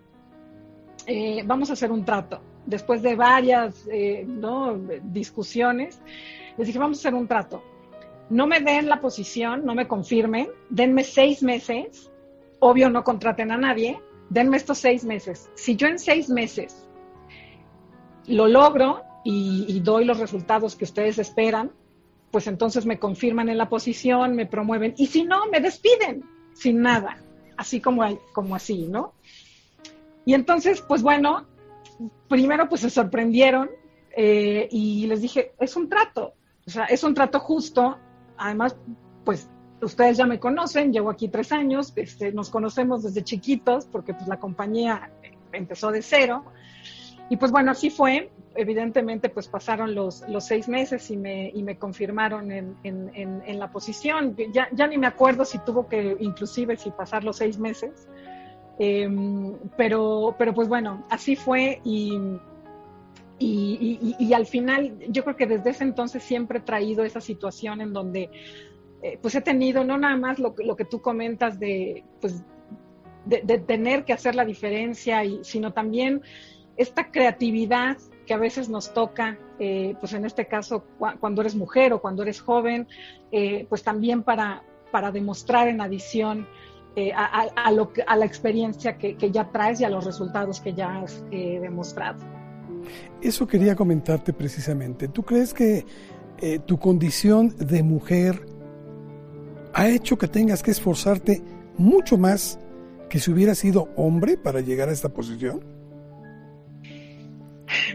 eh, 1.07 1.43
vamos 1.45 1.71
a 1.71 1.75
hacer 1.75 1.91
un 1.91 2.05
trato. 2.05 2.41
Después 2.67 3.03
de 3.03 3.17
varias 3.17 3.89
eh, 3.91 4.27
discusiones, 5.05 6.01
les 6.57 6.67
dije, 6.67 6.79
vamos 6.79 6.99
a 6.99 7.01
hacer 7.01 7.15
un 7.15 7.27
trato. 7.27 7.63
No 8.31 8.47
me 8.47 8.61
den 8.61 8.89
la 8.89 9.01
posición, 9.01 9.65
no 9.65 9.75
me 9.75 9.89
confirmen, 9.89 10.49
denme 10.69 11.03
seis 11.03 11.43
meses, 11.43 12.11
obvio 12.61 12.91
no 12.91 13.05
contraten 13.05 13.51
a 13.53 13.57
nadie, 13.57 13.99
denme 14.29 14.59
estos 14.59 14.79
seis 14.79 15.05
meses. 15.05 15.51
Si 15.55 15.77
yo 15.77 15.87
en 15.87 15.99
seis 15.99 16.29
meses 16.29 16.87
lo 18.27 18.47
logro 18.47 19.03
y 19.25 19.81
doy 19.81 20.07
los 20.07 20.19
resultados 20.19 20.75
que 20.75 20.85
ustedes 20.85 21.19
esperan, 21.19 21.71
pues 22.31 22.47
entonces 22.47 22.87
me 22.87 22.99
confirman 22.99 23.49
en 23.49 23.59
la 23.59 23.69
posición, 23.69 24.35
me 24.35 24.47
promueven, 24.47 24.95
y 24.97 25.07
si 25.07 25.25
no, 25.25 25.47
me 25.47 25.61
despiden 25.61 26.25
sin 26.53 26.83
nada, 26.83 27.19
así 27.57 27.81
como 27.81 28.05
así, 28.55 28.89
¿no? 28.89 29.15
Y 30.29 30.35
entonces, 30.35 30.83
pues 30.83 31.03
bueno, 31.03 31.47
primero 32.29 32.69
pues 32.69 32.83
se 32.83 32.91
sorprendieron 32.91 33.71
eh, 34.15 34.69
y 34.71 35.07
les 35.07 35.23
dije, 35.23 35.55
es 35.59 35.75
un 35.75 35.89
trato, 35.89 36.35
o 36.67 36.71
sea, 36.71 36.85
es 36.85 37.03
un 37.03 37.15
trato 37.15 37.41
justo, 37.41 37.97
además, 38.37 38.77
pues 39.25 39.49
ustedes 39.81 40.19
ya 40.19 40.27
me 40.27 40.39
conocen, 40.39 40.93
llevo 40.93 41.09
aquí 41.09 41.29
tres 41.29 41.51
años, 41.51 41.95
este, 41.97 42.31
nos 42.31 42.51
conocemos 42.51 43.05
desde 43.05 43.25
chiquitos 43.25 43.87
porque 43.87 44.13
pues 44.13 44.29
la 44.29 44.39
compañía 44.39 45.11
empezó 45.51 45.91
de 45.91 46.03
cero, 46.03 46.45
y 47.31 47.39
pues 47.39 47.51
bueno, 47.51 47.71
así 47.71 47.89
fue, 47.89 48.31
evidentemente 48.55 49.31
pues 49.31 49.49
pasaron 49.49 49.95
los, 49.95 50.29
los 50.29 50.45
seis 50.45 50.69
meses 50.69 51.11
y 51.11 51.17
me, 51.17 51.49
y 51.49 51.63
me 51.63 51.79
confirmaron 51.79 52.53
en, 52.53 52.77
en, 52.85 53.11
en, 53.15 53.59
la 53.59 53.71
posición. 53.71 54.37
Ya, 54.53 54.69
ya, 54.73 54.87
ni 54.89 54.99
me 54.99 55.07
acuerdo 55.07 55.47
si 55.47 55.59
tuvo 55.61 55.89
que 55.89 56.19
inclusive 56.21 56.77
si 56.77 56.91
pasar 56.91 57.25
los 57.25 57.37
seis 57.37 57.59
meses, 57.59 58.09
em, 58.79 59.55
pero, 59.77 60.35
pero 60.39 60.55
pues 60.55 60.69
bueno, 60.69 61.05
así 61.11 61.37
fue 61.37 61.81
y, 61.85 62.19
y, 63.39 64.17
y, 64.19 64.33
al 64.33 64.47
final 64.47 64.99
yo 65.09 65.23
creo 65.23 65.37
que 65.37 65.47
desde 65.47 65.71
ese 65.71 65.85
entonces 65.85 66.23
siempre 66.23 66.59
he 66.59 66.63
traído 66.63 67.05
esa 67.05 67.21
situación 67.21 67.81
en 67.81 67.93
donde 67.93 68.31
eh, 69.03 69.19
pues 69.23 69.35
he 69.37 69.41
tenido 69.41 69.85
no 69.85 69.97
nada 69.97 70.17
más 70.17 70.41
lo, 70.41 70.55
lo 70.59 70.75
que 70.75 70.85
tú 70.85 71.01
comentas 71.01 71.61
de 71.61 72.05
pues 72.21 72.43
de, 73.29 73.59
tener 73.59 74.05
que 74.05 74.13
hacer 74.13 74.35
la 74.35 74.45
diferencia, 74.45 75.25
y, 75.25 75.45
sino 75.45 75.73
también 75.73 76.23
esta 76.77 77.11
creatividad 77.11 77.99
que 78.27 78.35
a 78.35 78.39
veces 78.39 78.69
nos 78.69 78.95
toca, 78.95 79.39
eh, 79.59 79.95
pues 80.01 80.13
en 80.13 80.25
este 80.25 80.47
caso 80.47 80.85
cuando 81.21 81.41
eres 81.43 81.55
mujer 81.55 81.93
o 81.93 82.01
cuando 82.01 82.23
eres 82.23 82.41
joven, 82.41 82.87
eh, 83.33 83.67
pues 83.69 83.83
también 83.83 84.23
para, 84.23 84.63
para 84.91 85.11
demostrar 85.11 85.69
en 85.69 85.81
adición 85.81 86.47
eh, 86.97 87.13
a, 87.15 87.71
lo 87.73 87.93
a 88.07 88.17
la 88.17 88.25
experiencia 88.25 88.99
que, 88.99 89.17
ya 89.31 89.51
traes 89.51 89.81
y 89.81 89.85
a 89.85 89.91
los 89.91 90.05
resultados 90.05 90.61
que 90.61 90.75
ya 90.75 91.01
has 91.01 91.23
demostrado. 91.31 92.19
Eso 93.21 93.47
quería 93.47 93.77
comentarte 93.77 94.33
precisamente. 94.33 95.09
¿Tú 95.09 95.23
crees 95.23 95.55
que 95.55 95.85
tu 96.67 96.79
condición 96.79 97.55
de 97.57 97.83
mujer 97.83 98.47
ha 99.75 99.89
hecho 99.89 100.17
que 100.17 100.29
tengas 100.29 100.63
que 100.63 100.71
esforzarte 100.71 101.43
mucho 101.77 102.17
más 102.17 102.59
que 103.09 103.19
si 103.19 103.31
hubieras 103.31 103.59
sido 103.59 103.89
hombre 103.97 104.37
para 104.37 104.61
llegar 104.61 104.89
a 104.89 104.93
esta 104.93 105.09
posición? 105.09 105.61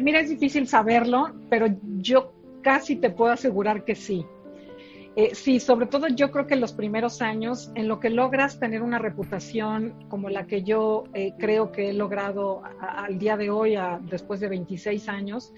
Mira, 0.02 0.20
es 0.20 0.30
difícil 0.30 0.68
saberlo, 0.68 1.32
pero 1.50 1.68
yo 1.98 2.34
casi 2.62 2.96
te 2.96 3.10
puedo 3.10 3.32
asegurar 3.32 3.84
que 3.84 3.96
sí. 3.96 4.26
Eh, 5.16 5.36
sí, 5.36 5.60
sobre 5.60 5.86
todo 5.86 6.08
yo 6.08 6.32
creo 6.32 6.48
que 6.48 6.56
en 6.56 6.60
los 6.60 6.74
primeros 6.74 7.22
años, 7.22 7.72
en 7.76 7.88
lo 7.88 8.00
que 8.00 8.10
logras 8.10 8.60
tener 8.60 8.82
una 8.82 8.98
reputación 8.98 10.08
como 10.10 10.30
la 10.30 10.48
que 10.48 10.64
yo 10.64 11.04
eh, 11.14 11.34
creo 11.38 11.72
que 11.72 11.90
he 11.90 11.94
logrado 11.94 12.64
al 12.80 13.20
día 13.20 13.38
de 13.38 13.52
hoy, 13.52 13.76
después 14.10 14.40
de 14.40 14.50
26 14.50 15.08
años, 15.10 15.54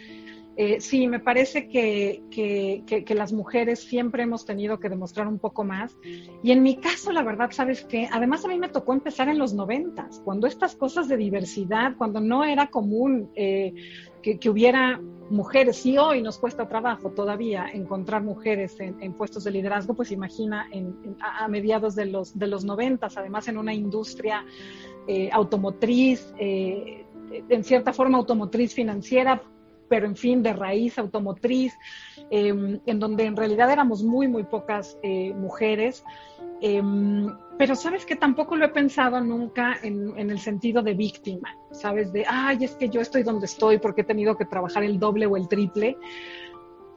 eh, 0.57 0.79
sí, 0.79 1.07
me 1.07 1.19
parece 1.19 1.67
que, 1.67 2.24
que, 2.31 3.15
las 3.15 3.33
mujeres 3.33 3.79
siempre 3.79 4.24
hemos 4.24 4.45
tenido 4.45 4.79
que 4.79 4.88
demostrar 4.88 5.27
un 5.27 5.38
poco 5.38 5.65
más. 5.65 5.97
Y 6.43 6.51
en 6.51 6.63
mi 6.63 6.77
caso, 6.77 7.12
la 7.12 7.24
verdad, 7.24 7.51
sabes 7.51 7.83
que 7.83 8.07
además 8.09 8.45
a 8.45 8.47
mí 8.47 8.57
me 8.57 8.69
tocó 8.69 8.93
empezar 8.93 9.27
en 9.27 9.38
los 9.38 9.53
noventas, 9.53 10.21
cuando 10.24 10.47
estas 10.47 10.75
cosas 10.75 11.09
de 11.09 11.17
diversidad, 11.17 11.95
cuando 11.97 12.21
no 12.21 12.45
era 12.45 12.67
común 12.67 13.29
eh, 13.35 13.74
que, 14.21 14.50
hubiera 14.50 15.01
mujeres, 15.29 15.85
y 15.85 15.97
hoy 15.97 16.21
nos 16.21 16.39
cuesta 16.39 16.67
trabajo 16.69 17.12
todavía 17.12 17.67
encontrar 17.74 18.24
mujeres 18.24 18.79
en, 18.79 19.13
puestos 19.13 19.43
de 19.43 19.51
liderazgo, 19.51 19.93
pues 19.93 20.12
imagina 20.12 20.69
a, 21.19 21.47
mediados 21.50 21.95
de 21.95 22.05
los, 22.05 22.38
de 22.38 22.47
los 22.47 22.63
noventas, 22.63 23.17
además 23.17 23.47
en 23.50 23.57
una 23.57 23.74
industria 23.74 24.45
eh, 25.07 25.29
automotriz, 25.31 26.33
en 26.39 27.63
cierta 27.63 27.91
forma 27.91 28.17
automotriz 28.17 28.74
financiera, 28.74 29.43
pero 29.89 30.06
en 30.06 30.15
fin, 30.15 30.42
de 30.44 30.54
raíz 30.54 30.98
automotriz, 30.98 31.77
em, 32.30 32.80
en 32.86 33.00
donde 33.00 33.25
en 33.25 33.36
realidad 33.36 33.72
éramos 33.72 34.04
muy, 34.04 34.27
muy 34.27 34.44
pocas 34.44 34.98
eh, 35.04 35.34
mujeres. 35.34 36.04
Em, 36.62 37.27
pero 37.58 37.75
sabes 37.75 38.06
que 38.06 38.15
tampoco 38.15 38.56
lo 38.56 38.65
he 38.65 38.70
pensado 38.70 39.20
nunca 39.22 39.77
en, 39.84 40.18
en, 40.18 40.30
el 40.30 40.39
sentido 40.39 40.82
de 40.82 40.94
víctima, 40.94 41.56
sabes, 41.72 42.12
de, 42.13 42.25
ay, 42.27 42.58
es 42.62 42.75
que 42.75 42.89
yo 42.89 43.01
estoy 43.01 43.24
donde 43.24 43.46
estoy 43.46 43.77
porque 43.77 44.01
he 44.01 44.06
tenido 44.06 44.38
que 44.38 44.46
trabajar 44.46 44.84
el 44.84 45.00
doble 45.00 45.25
o 45.25 45.38
el 45.38 45.48
triple. 45.48 45.98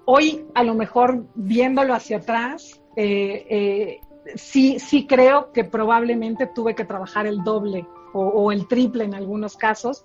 Hoy, 0.05 0.47
a 0.55 0.63
lo 0.63 0.75
mejor 0.75 1.27
viéndolo 1.35 1.93
hacia 1.93 2.19
atrás, 2.19 2.81
eh, 2.97 3.47
eh, 3.51 4.01
sí, 4.37 4.79
sí 4.79 5.07
creo 5.07 5.53
que 5.53 5.65
probablemente 5.65 6.47
tuve 6.47 6.75
que 6.75 6.85
trabajar 6.85 7.27
el 7.27 7.43
doble 7.45 7.87
o, 8.21 8.53
el 8.53 8.67
triple 8.67 9.05
en 9.05 9.15
algunos 9.15 9.57
casos, 9.57 10.05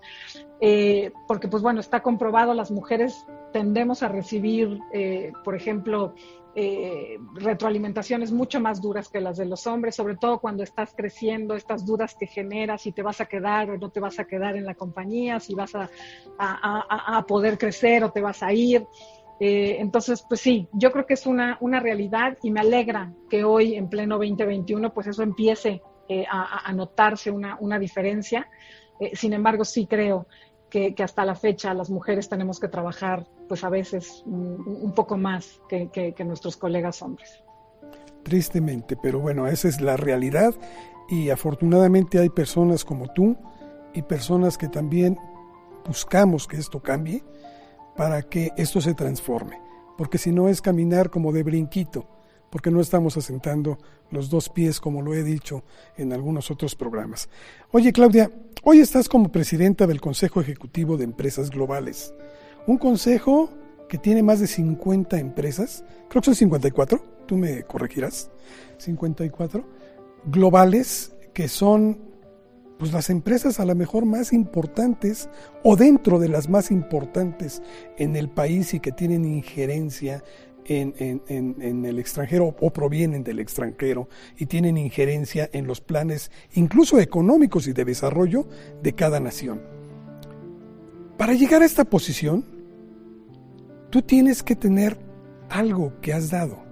eh, 0.59 1.11
porque 1.27 1.47
pues 1.47 1.63
bueno, 1.63 1.79
está 1.79 2.01
comprobado, 2.01 2.53
las 2.53 2.71
mujeres 2.71 3.25
tendemos 3.51 4.03
a 4.03 4.07
recibir, 4.07 4.79
eh, 4.91 5.31
por 5.43 5.55
ejemplo, 5.55 6.13
eh, 6.55 7.17
retroalimentaciones 7.33 8.31
mucho 8.31 8.59
más 8.59 8.81
duras 8.81 9.09
que 9.09 9.19
las 9.19 9.37
de 9.37 9.45
los 9.45 9.65
hombres, 9.65 9.95
sobre 9.95 10.15
todo 10.15 10.39
cuando 10.39 10.63
estás 10.63 10.93
creciendo, 10.95 11.55
estas 11.55 11.85
dudas 11.85 12.15
que 12.15 12.27
generas, 12.27 12.83
si 12.83 12.91
te 12.91 13.01
vas 13.01 13.21
a 13.21 13.25
quedar 13.25 13.71
o 13.71 13.77
no 13.77 13.89
te 13.89 13.99
vas 13.99 14.19
a 14.19 14.25
quedar 14.25 14.55
en 14.55 14.65
la 14.65 14.75
compañía, 14.75 15.39
si 15.39 15.55
vas 15.55 15.73
a, 15.75 15.89
a, 16.37 17.25
poder 17.27 17.57
crecer 17.57 18.03
o 18.03 18.11
te 18.11 18.21
vas 18.21 18.43
a 18.43 18.53
ir. 18.53 18.85
entonces, 19.39 20.23
pues 20.27 20.41
sí, 20.41 20.69
yo 20.73 20.91
creo 20.91 21.05
que 21.05 21.15
es 21.15 21.25
una, 21.25 21.57
una 21.59 21.79
realidad 21.79 22.37
y 22.43 22.51
me 22.51 22.61
alegra 22.61 23.11
que 23.29 23.43
hoy, 23.43 23.75
en 23.75 23.89
pleno 23.89 24.17
2021, 24.17 24.93
pues 24.93 25.07
eso 25.07 25.23
empiece 25.23 25.81
eh, 26.13 26.27
a, 26.29 26.71
notarse 26.73 27.31
una, 27.31 27.79
diferencia. 27.79 28.47
Eh, 28.99 29.15
sin 29.15 29.33
embargo, 29.33 29.65
sí 29.65 29.87
creo 29.87 30.27
que, 30.69 30.93
hasta 31.03 31.25
la 31.25 31.33
fecha 31.33 31.73
las 31.73 31.89
mujeres 31.89 32.29
tenemos 32.29 32.59
que 32.59 32.67
trabajar, 32.67 33.25
pues 33.47 33.63
a 33.63 33.69
veces 33.69 34.21
un, 34.27 34.93
poco 34.95 35.17
más 35.17 35.59
que, 35.67 36.13
nuestros 36.23 36.55
colegas 36.55 37.01
hombres. 37.01 37.43
Tristemente, 38.21 38.95
pero 38.95 39.19
bueno, 39.19 39.47
esa 39.47 39.67
es 39.67 39.81
la 39.81 39.97
realidad 39.97 40.53
y 41.09 41.31
afortunadamente 41.31 42.19
hay 42.19 42.29
personas 42.29 42.85
como 42.85 43.07
tú 43.07 43.35
y 43.95 44.03
personas 44.03 44.57
que 44.57 44.67
también 44.67 45.17
buscamos 45.87 46.47
que 46.47 46.57
esto 46.57 46.79
cambie 46.79 47.23
para 47.97 48.21
que 48.21 48.51
esto 48.55 48.81
se 48.81 48.93
transforme, 48.93 49.59
porque 49.97 50.19
si 50.19 50.31
no 50.31 50.47
es 50.47 50.61
caminar 50.61 51.09
como 51.09 51.31
de 51.31 51.41
brinquito, 51.41 52.07
porque 52.53 52.69
no 52.69 52.81
estamos 52.81 53.17
asentando 53.17 53.79
los 54.11 54.29
dos 54.29 54.47
pies, 54.47 54.79
como 54.79 55.01
lo 55.01 55.15
he 55.15 55.23
dicho 55.23 55.63
en 55.97 56.13
algunos 56.13 56.51
otros 56.51 56.75
programas. 56.75 57.27
Oye, 57.71 57.91
Claudia, 57.91 58.29
hoy 58.61 58.79
estás 58.79 59.09
como 59.09 59.31
presidenta 59.31 59.87
del 59.87 59.99
Consejo 59.99 60.39
Ejecutivo 60.39 60.95
de 60.95 61.05
Empresas 61.05 61.49
Globales, 61.49 62.13
un 62.67 62.77
consejo 62.77 63.49
que 63.89 63.97
tiene 63.97 64.21
más 64.21 64.39
de 64.39 64.45
50 64.45 65.17
empresas, 65.17 65.83
creo 66.09 66.21
que 66.21 66.25
son 66.25 66.35
54, 66.35 67.03
tú 67.25 67.37
me 67.37 67.63
corregirás, 67.63 68.29
54 68.77 69.67
globales 70.25 71.15
que 71.33 71.47
son 71.47 71.97
pues 72.77 72.93
las 72.93 73.09
empresas 73.09 73.59
a 73.59 73.65
lo 73.65 73.73
mejor 73.73 74.05
más 74.05 74.31
importantes 74.31 75.27
o 75.63 75.75
dentro 75.75 76.19
de 76.19 76.29
las 76.29 76.49
más 76.49 76.69
importantes 76.69 77.63
en 77.97 78.15
el 78.15 78.29
país 78.29 78.75
y 78.75 78.79
que 78.79 78.91
tienen 78.91 79.25
injerencia 79.25 80.23
en, 80.67 81.85
el 81.85 81.99
extranjero 81.99 82.55
o 82.59 82.69
provienen 82.71 83.23
del 83.23 83.39
extranjero 83.39 84.07
y 84.37 84.45
tienen 84.45 84.77
injerencia 84.77 85.49
en 85.53 85.67
los 85.67 85.81
planes 85.81 86.31
incluso 86.53 86.99
económicos 86.99 87.67
y 87.67 87.73
de 87.73 87.85
desarrollo 87.85 88.47
de 88.81 88.93
cada 88.93 89.19
nación. 89.19 89.61
Para 91.17 91.33
llegar 91.33 91.61
a 91.61 91.65
esta 91.65 91.85
posición, 91.85 92.45
tú 93.89 94.01
tienes 94.01 94.43
que 94.43 94.55
tener 94.55 94.97
algo 95.49 95.93
que 96.01 96.13
has 96.13 96.29
dado. 96.29 96.63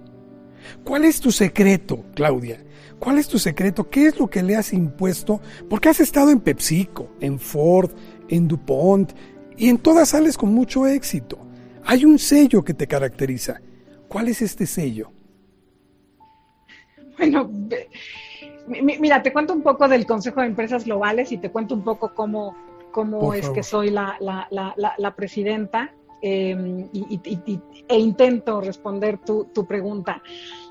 ¿Cuál 0.84 1.04
es 1.04 1.20
tu 1.20 1.30
secreto, 1.32 2.04
Claudia? 2.14 2.64
¿Cuál 2.98 3.18
es 3.18 3.28
tu 3.28 3.38
secreto? 3.38 3.90
¿Qué 3.90 4.06
es 4.06 4.18
lo 4.18 4.28
que 4.28 4.42
le 4.42 4.56
has 4.56 4.72
impuesto? 4.72 5.40
Porque 5.68 5.88
has 5.88 6.00
estado 6.00 6.30
en 6.30 6.40
PepsiCo, 6.40 7.10
en 7.20 7.38
Ford, 7.38 7.90
en 8.28 8.46
DuPont 8.46 9.12
y 9.56 9.68
en 9.68 9.78
todas 9.78 10.10
sales 10.10 10.38
con 10.38 10.52
mucho 10.52 10.86
éxito. 10.86 11.38
Hay 11.84 12.04
un 12.04 12.18
sello 12.18 12.62
que 12.64 12.74
te 12.74 12.86
caracteriza. 12.86 13.60
¿Cuál 14.12 14.28
es 14.28 14.42
este 14.42 14.66
sello? 14.66 15.10
Bueno, 17.16 17.50
mira, 18.66 19.22
te 19.22 19.32
cuento 19.32 19.54
un 19.54 19.62
poco 19.62 19.88
del 19.88 20.04
Consejo 20.04 20.42
de 20.42 20.48
Empresas 20.48 20.84
Globales 20.84 21.32
y 21.32 21.38
te 21.38 21.50
cuento 21.50 21.74
un 21.74 21.82
poco 21.82 22.14
cómo, 22.14 22.54
cómo 22.90 23.32
es 23.32 23.48
que 23.48 23.62
soy 23.62 23.88
la, 23.90 24.18
la, 24.20 24.46
la, 24.50 24.74
la 24.98 25.16
presidenta. 25.16 25.94
Em, 26.24 26.88
e 27.88 27.98
intento 27.98 28.60
responder 28.60 29.18
tu, 29.18 29.46
tu 29.52 29.66
pregunta. 29.66 30.22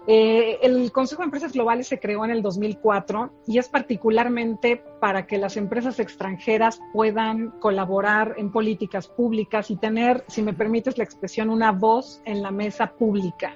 Eh, 0.08 0.60
el 0.64 0.94
Consejo 0.94 1.24
de 1.24 1.26
Empresas 1.26 1.52
Globales 1.52 1.88
se 1.88 2.00
creó 2.00 2.24
en 2.24 2.32
el 2.32 2.42
2004 2.42 3.34
y 3.48 3.58
es 3.58 3.68
particularmente 3.68 4.82
para 5.02 5.28
que 5.28 5.38
las 5.38 5.58
empresas 5.58 6.00
extranjeras 6.00 6.80
puedan 6.94 7.50
colaborar 7.60 8.36
en 8.38 8.50
políticas 8.50 9.10
públicas 9.10 9.70
y 9.70 9.76
tener, 9.76 10.24
si 10.30 10.42
me 10.42 10.54
permites 10.54 10.98
la 10.98 11.04
expresión, 11.04 11.50
una 11.50 11.74
voz 11.74 12.22
en 12.24 12.42
la 12.42 12.52
mesa 12.52 12.94
pública. 12.94 13.54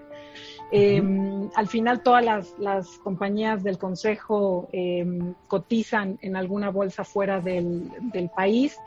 Em, 0.73 1.49
al 1.55 1.67
final 1.67 2.03
todas 2.03 2.53
las, 2.59 2.97
compañías 2.99 3.63
del 3.63 3.77
Consejo 3.77 4.67
em, 4.73 5.33
cotizan 5.47 6.19
en 6.21 6.35
alguna 6.35 6.71
bolsa 6.71 7.05
fuera 7.05 7.39
del, 7.39 7.89
del 8.11 8.29
país. 8.29 8.77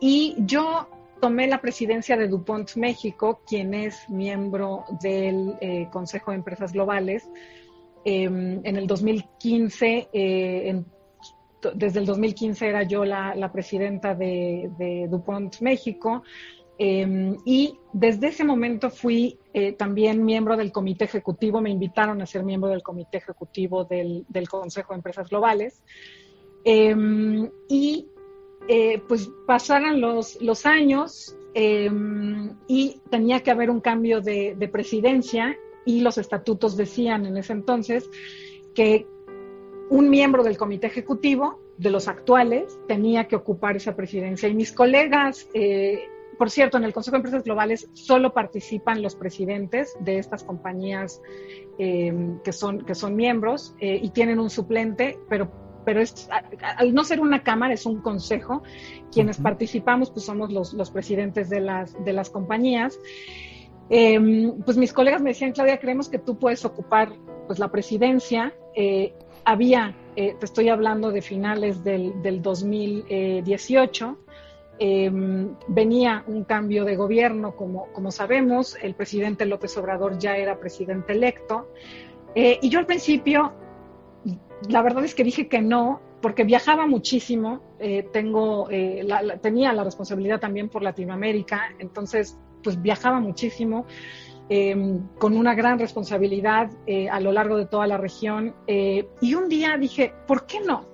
y 0.00 0.34
yo 0.38 0.88
tomé 1.22 1.46
la 1.46 1.60
presidencia 1.60 2.16
de 2.16 2.26
DuPont 2.26 2.74
México, 2.74 3.42
quien 3.46 3.74
es 3.74 4.10
miembro 4.10 4.84
del 5.00 5.54
eh, 5.60 5.86
Consejo 5.92 6.32
de 6.32 6.38
Empresas 6.38 6.72
Globales. 6.72 7.30
Em, 8.04 8.60
en 8.64 8.76
el 8.76 8.88
2015, 8.88 10.08
eh, 10.12 10.82
desde 11.74 12.00
el 12.00 12.06
2015 12.06 12.66
era 12.66 12.82
yo 12.82 13.04
la, 13.04 13.52
presidenta 13.52 14.16
de, 14.16 15.06
DuPont 15.08 15.60
México. 15.60 16.24
Em, 16.76 17.36
y 17.44 17.78
desde 17.92 18.26
ese 18.26 18.42
momento 18.42 18.90
fui 18.90 19.38
eh, 19.54 19.74
también 19.74 20.24
miembro 20.24 20.56
del 20.56 20.72
comité 20.72 21.04
ejecutivo, 21.04 21.60
me 21.60 21.70
invitaron 21.70 22.20
a 22.20 22.26
ser 22.26 22.42
miembro 22.42 22.68
del 22.68 22.82
comité 22.82 23.18
ejecutivo 23.18 23.84
del, 23.84 24.24
del 24.28 24.48
Consejo 24.48 24.92
de 24.92 24.96
Empresas 24.96 25.28
Globales. 25.28 25.84
Em, 26.64 27.48
y 27.68 28.08
eh, 28.68 29.02
pues 29.08 29.30
pasaran 29.46 30.00
los, 30.00 30.40
los 30.40 30.66
años 30.66 31.36
em, 31.54 32.56
y 32.66 33.00
tenía 33.10 33.40
que 33.40 33.50
haber 33.50 33.70
un 33.70 33.80
cambio 33.80 34.20
de, 34.20 34.68
presidencia 34.72 35.56
y 35.84 36.00
los 36.00 36.18
estatutos 36.18 36.76
decían 36.76 37.26
en 37.26 37.36
ese 37.36 37.52
entonces 37.52 38.08
que 38.74 39.06
un 39.90 40.08
miembro 40.08 40.42
del 40.42 40.56
comité 40.56 40.86
ejecutivo 40.86 41.60
de 41.76 41.90
los 41.90 42.08
actuales 42.08 42.78
tenía 42.86 43.26
que 43.26 43.36
ocupar 43.36 43.76
esa 43.76 43.96
presidencia. 43.96 44.48
Y 44.48 44.54
mis 44.54 44.72
colegas 44.72 45.48
eh, 45.52 46.08
por 46.42 46.50
cierto, 46.50 46.76
en 46.76 46.82
el 46.82 46.92
Consejo 46.92 47.14
de 47.14 47.18
Empresas 47.18 47.44
Globales 47.44 47.88
solo 47.92 48.32
participan 48.32 49.00
los 49.00 49.14
presidentes 49.14 49.94
de 50.00 50.18
estas 50.18 50.42
compañías 50.42 51.22
em, 51.78 52.40
que, 52.40 52.52
son, 52.52 52.84
que 52.84 52.96
son 52.96 53.14
miembros 53.14 53.76
eh, 53.78 54.00
y 54.02 54.10
tienen 54.10 54.40
un 54.40 54.50
suplente, 54.50 55.20
pero 55.28 55.50
pero 55.84 56.00
es, 56.00 56.28
al 56.78 56.94
no 56.94 57.04
ser 57.04 57.20
una 57.20 57.42
cámara, 57.42 57.74
es 57.74 57.86
un 57.86 58.00
consejo. 58.00 58.62
Quienes 59.12 59.38
participamos, 59.38 60.10
pues 60.10 60.24
somos 60.24 60.52
los, 60.52 60.72
los, 60.72 60.90
presidentes 60.90 61.50
de 61.50 61.60
las, 61.60 62.02
de 62.04 62.12
las 62.12 62.30
compañías. 62.30 62.98
Em, 63.90 64.60
pues 64.64 64.76
mis 64.76 64.92
colegas 64.92 65.22
me 65.22 65.30
decían, 65.30 65.52
Claudia, 65.52 65.78
creemos 65.78 66.08
que 66.08 66.18
tú 66.18 66.38
puedes 66.38 66.64
ocupar 66.64 67.12
pues 67.46 67.58
la 67.58 67.70
presidencia. 67.70 68.54
Eh, 68.74 69.12
había, 69.44 69.94
eh, 70.16 70.34
te 70.38 70.46
estoy 70.46 70.68
hablando 70.68 71.10
de 71.10 71.22
finales 71.22 71.82
del, 71.84 72.22
del 72.22 72.42
2018, 72.42 74.18
em, 74.78 75.54
venía 75.68 76.24
un 76.26 76.44
cambio 76.44 76.84
de 76.84 76.96
gobierno, 76.96 77.54
como, 77.56 77.92
como 77.92 78.10
sabemos, 78.10 78.76
el 78.80 78.94
presidente 78.94 79.46
López 79.46 79.76
Obrador 79.76 80.18
ya 80.18 80.36
era 80.36 80.58
presidente 80.58 81.12
electo. 81.12 81.68
Eh, 82.34 82.58
y 82.62 82.68
yo 82.70 82.78
al 82.78 82.86
principio 82.86 83.52
la 84.68 84.82
verdad 84.82 85.04
es 85.04 85.14
que 85.14 85.24
dije 85.24 85.48
que 85.48 85.60
no, 85.60 86.00
porque 86.20 86.44
viajaba 86.44 86.86
muchísimo, 86.86 87.60
eh, 87.78 88.08
tengo, 88.12 88.68
eh, 88.70 89.06
tenía 89.42 89.72
la 89.72 89.84
responsabilidad 89.84 90.40
también 90.40 90.68
por 90.68 90.82
Latinoamérica, 90.82 91.74
entonces 91.78 92.38
pues 92.62 92.80
viajaba 92.80 93.18
muchísimo, 93.18 93.86
em, 94.48 95.00
con 95.18 95.36
una 95.36 95.54
gran 95.54 95.78
responsabilidad 95.78 96.70
eh, 96.86 97.08
a 97.08 97.18
lo 97.20 97.32
largo 97.32 97.56
de 97.56 97.66
toda 97.66 97.86
la 97.86 97.98
región. 97.98 98.54
y 98.66 99.34
un 99.34 99.48
día 99.48 99.76
dije, 99.76 100.12
¿por 100.26 100.46
qué 100.46 100.60
no? 100.60 100.86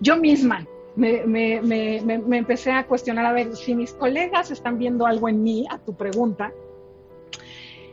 Yo 0.00 0.16
misma 0.16 0.66
me, 0.96 1.24
me, 1.26 1.60
me, 1.62 2.00
me 2.02 2.36
empecé 2.36 2.72
a 2.72 2.86
cuestionar, 2.86 3.24
a 3.24 3.32
ver, 3.32 3.56
si 3.56 3.74
mis 3.74 3.92
colegas 3.92 4.50
están 4.50 4.78
viendo 4.78 5.06
algo 5.06 5.28
en 5.28 5.42
mí, 5.42 5.66
a 5.70 5.78
tu 5.78 5.94
pregunta, 5.94 6.52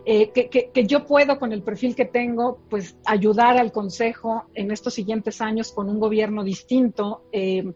eh, 0.10 0.32
que, 0.32 0.88
yo 0.88 1.06
puedo 1.06 1.38
con 1.38 1.52
el 1.52 1.64
perfil 1.64 1.94
que 1.94 2.06
tengo, 2.06 2.60
pues 2.70 2.96
ayudar 3.04 3.58
al 3.58 3.74
Consejo 3.74 4.46
en 4.54 4.72
estos 4.72 4.94
siguientes 4.94 5.42
años 5.42 5.74
con 5.74 5.90
un 5.90 6.00
gobierno 6.00 6.46
distinto, 6.46 7.26
eh, 7.34 7.74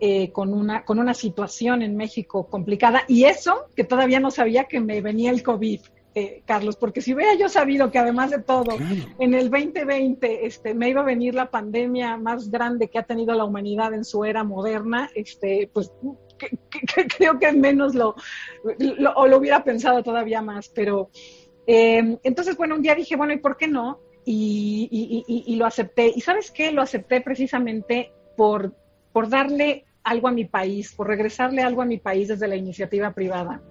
eh, 0.00 0.32
con, 0.32 0.54
una, 0.54 0.86
con 0.86 0.98
una 0.98 1.12
situación 1.12 1.82
en 1.82 1.96
México 1.98 2.48
complicada. 2.48 3.02
Y 3.08 3.24
eso 3.24 3.66
que 3.76 3.84
todavía 3.84 4.20
no 4.20 4.30
sabía 4.30 4.64
que 4.64 4.80
me 4.80 5.02
venía 5.02 5.30
el 5.30 5.42
COVID. 5.42 5.80
Carlos, 6.44 6.76
porque 6.76 7.00
si 7.00 7.14
hubiera 7.14 7.34
yo 7.34 7.48
sabido 7.48 7.92
que 7.92 7.98
además 8.00 8.32
de 8.32 8.42
todo, 8.42 8.76
en 9.20 9.32
el 9.32 9.48
2020 9.48 10.44
este, 10.44 10.74
me 10.74 10.88
iba 10.88 11.02
a 11.02 11.04
venir 11.04 11.36
la 11.36 11.52
pandemia 11.52 12.16
más 12.16 12.50
grande 12.50 12.88
que 12.88 12.98
ha 12.98 13.04
tenido 13.04 13.32
la 13.36 13.44
humanidad 13.44 13.94
en 13.94 14.04
su 14.04 14.24
era 14.24 14.42
moderna, 14.42 15.08
este, 15.14 15.70
pues 15.72 15.92
creo 17.16 17.38
que 17.38 17.52
menos 17.52 17.94
lo, 17.94 18.16
lo, 18.98 19.12
o 19.12 19.28
lo 19.28 19.38
hubiera 19.38 19.62
pensado 19.62 20.02
todavía 20.02 20.42
más, 20.42 20.68
pero 20.68 21.10
Em, 21.66 22.18
entonces, 22.22 22.56
bueno, 22.56 22.74
un 22.74 22.82
día 22.82 22.94
dije, 22.94 23.16
bueno, 23.16 23.32
¿y 23.32 23.38
por 23.38 23.56
qué 23.56 23.68
no? 23.68 24.00
Y, 24.24 25.56
lo 25.56 25.66
acepté. 25.66 26.12
¿Y 26.14 26.20
sabes 26.20 26.50
qué? 26.50 26.72
Lo 26.72 26.82
acepté 26.82 27.20
precisamente 27.20 28.12
por, 28.36 28.74
por 29.12 29.28
darle 29.28 29.84
algo 30.04 30.28
a 30.28 30.32
mi 30.32 30.44
país, 30.44 30.92
por 30.94 31.08
regresarle 31.08 31.62
algo 31.62 31.82
a 31.82 31.84
mi 31.84 31.98
país 31.98 32.28
desde 32.28 32.48
la 32.48 32.56
iniciativa 32.56 33.12
privada. 33.12 33.62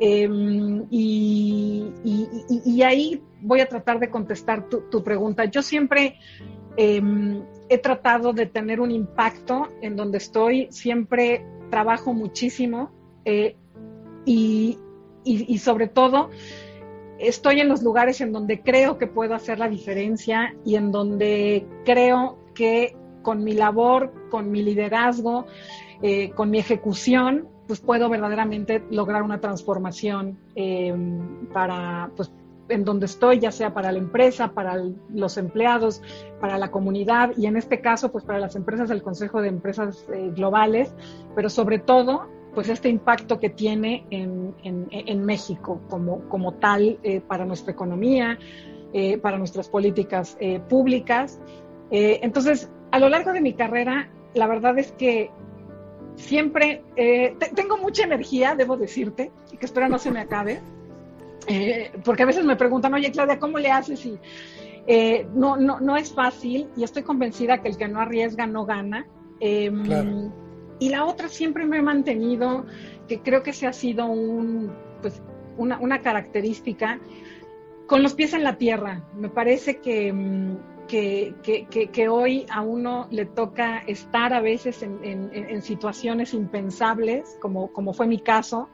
Em, 0.00 0.86
y, 0.90 2.82
ahí 2.82 3.22
voy 3.40 3.60
a 3.60 3.68
tratar 3.68 4.00
de 4.00 4.10
contestar 4.10 4.68
tu, 4.68 5.04
pregunta. 5.04 5.44
Yo 5.44 5.62
siempre 5.62 6.18
em, 6.76 7.44
he 7.68 7.78
tratado 7.78 8.32
de 8.32 8.46
tener 8.46 8.80
un 8.80 8.90
impacto 8.90 9.68
en 9.80 9.94
donde 9.94 10.18
estoy, 10.18 10.68
siempre 10.70 11.46
trabajo 11.70 12.12
muchísimo 12.12 12.90
eh, 13.24 13.56
y, 14.24 14.78
sobre 15.58 15.86
todo 15.86 16.30
estoy 17.22 17.60
en 17.60 17.68
los 17.68 17.82
lugares 17.82 18.20
en 18.20 18.32
donde 18.32 18.60
creo 18.60 18.98
que 18.98 19.06
puedo 19.06 19.34
hacer 19.34 19.58
la 19.58 19.68
diferencia 19.68 20.54
y 20.64 20.74
en 20.74 20.90
donde 20.90 21.66
creo 21.84 22.38
que 22.54 22.96
con 23.22 23.44
mi 23.44 23.54
labor, 23.54 24.12
con 24.30 24.50
mi 24.50 24.62
liderazgo, 24.62 25.46
eh, 26.02 26.30
con 26.30 26.50
mi 26.50 26.58
ejecución, 26.58 27.48
pues 27.68 27.80
puedo 27.80 28.08
verdaderamente 28.08 28.84
lograr 28.90 29.22
una 29.22 29.40
transformación 29.40 30.36
eh, 30.56 30.92
para, 31.52 32.10
pues, 32.16 32.32
en 32.68 32.84
donde 32.84 33.06
estoy, 33.06 33.38
ya 33.38 33.52
sea 33.52 33.72
para 33.72 33.92
la 33.92 33.98
empresa, 33.98 34.52
para 34.52 34.76
los 35.14 35.36
empleados, 35.36 36.02
para 36.40 36.58
la 36.58 36.70
comunidad 36.72 37.30
y 37.36 37.46
en 37.46 37.56
este 37.56 37.80
caso, 37.80 38.10
pues 38.10 38.24
para 38.24 38.40
las 38.40 38.56
empresas 38.56 38.88
del 38.88 39.02
Consejo 39.02 39.40
de 39.40 39.48
Empresas 39.48 40.04
eh, 40.12 40.32
Globales, 40.34 40.92
pero 41.36 41.48
sobre 41.48 41.78
todo 41.78 42.26
pues 42.54 42.68
este 42.68 42.88
impacto 42.88 43.38
que 43.40 43.50
tiene 43.50 44.04
en, 44.10 44.54
en, 44.62 45.24
México 45.24 45.80
como, 45.88 46.28
como 46.28 46.54
tal 46.54 46.98
eh, 47.02 47.20
para 47.20 47.44
nuestra 47.44 47.72
economía, 47.72 48.38
eh, 48.92 49.18
para 49.18 49.38
nuestras 49.38 49.68
políticas 49.68 50.36
eh, 50.40 50.60
públicas. 50.60 51.40
entonces, 51.90 52.70
a 52.90 52.98
lo 52.98 53.08
largo 53.08 53.32
de 53.32 53.40
mi 53.40 53.54
carrera, 53.54 54.10
la 54.34 54.46
verdad 54.46 54.78
es 54.78 54.92
que 54.92 55.30
siempre 56.14 56.82
tengo 57.54 57.78
mucha 57.78 58.04
energía, 58.04 58.54
debo 58.54 58.76
decirte, 58.76 59.30
y 59.50 59.56
que 59.56 59.66
espero 59.66 59.88
no 59.88 59.98
se 59.98 60.10
me 60.10 60.20
acabe, 60.26 60.60
porque 62.04 62.22
a 62.22 62.26
veces 62.26 62.44
me 62.44 62.56
preguntan, 62.56 62.92
oye 62.92 63.10
Claudia, 63.10 63.38
¿cómo 63.38 63.58
le 63.58 63.70
haces? 63.70 64.04
Y 64.04 64.18
no, 65.34 65.56
no, 65.56 65.80
no 65.80 65.96
es 65.96 66.12
fácil 66.12 66.68
y 66.76 66.84
estoy 66.84 67.02
convencida 67.02 67.62
que 67.62 67.68
el 67.68 67.78
que 67.78 67.88
no 67.88 68.00
arriesga 68.00 68.46
no 68.46 68.66
gana. 68.66 69.06
Claro 69.38 70.32
y 70.82 70.88
la 70.88 71.04
otra 71.04 71.28
siempre 71.28 71.64
me 71.64 71.78
he 71.78 71.82
mantenido, 71.82 72.66
que 73.06 73.20
creo 73.20 73.44
que 73.44 73.52
se 73.52 73.68
ha 73.68 73.72
sido 73.72 74.06
un, 74.06 74.72
pues, 75.00 75.22
una, 75.56 76.02
característica, 76.02 76.98
con 77.86 78.02
los 78.02 78.14
pies 78.14 78.34
en 78.34 78.42
la 78.42 78.58
tierra. 78.58 79.04
Me 79.16 79.28
parece 79.28 79.76
que, 79.78 80.12
mm, 80.12 80.56
que, 80.88 82.08
hoy 82.10 82.46
a 82.50 82.62
uno 82.62 83.06
le 83.12 83.26
toca 83.26 83.78
estar 83.86 84.34
a 84.34 84.40
veces 84.40 84.82
en, 84.82 85.62
situaciones 85.62 86.34
impensables, 86.34 87.38
como, 87.40 87.72
como 87.72 87.92
fue 87.92 88.08
mi 88.08 88.18
caso, 88.18 88.68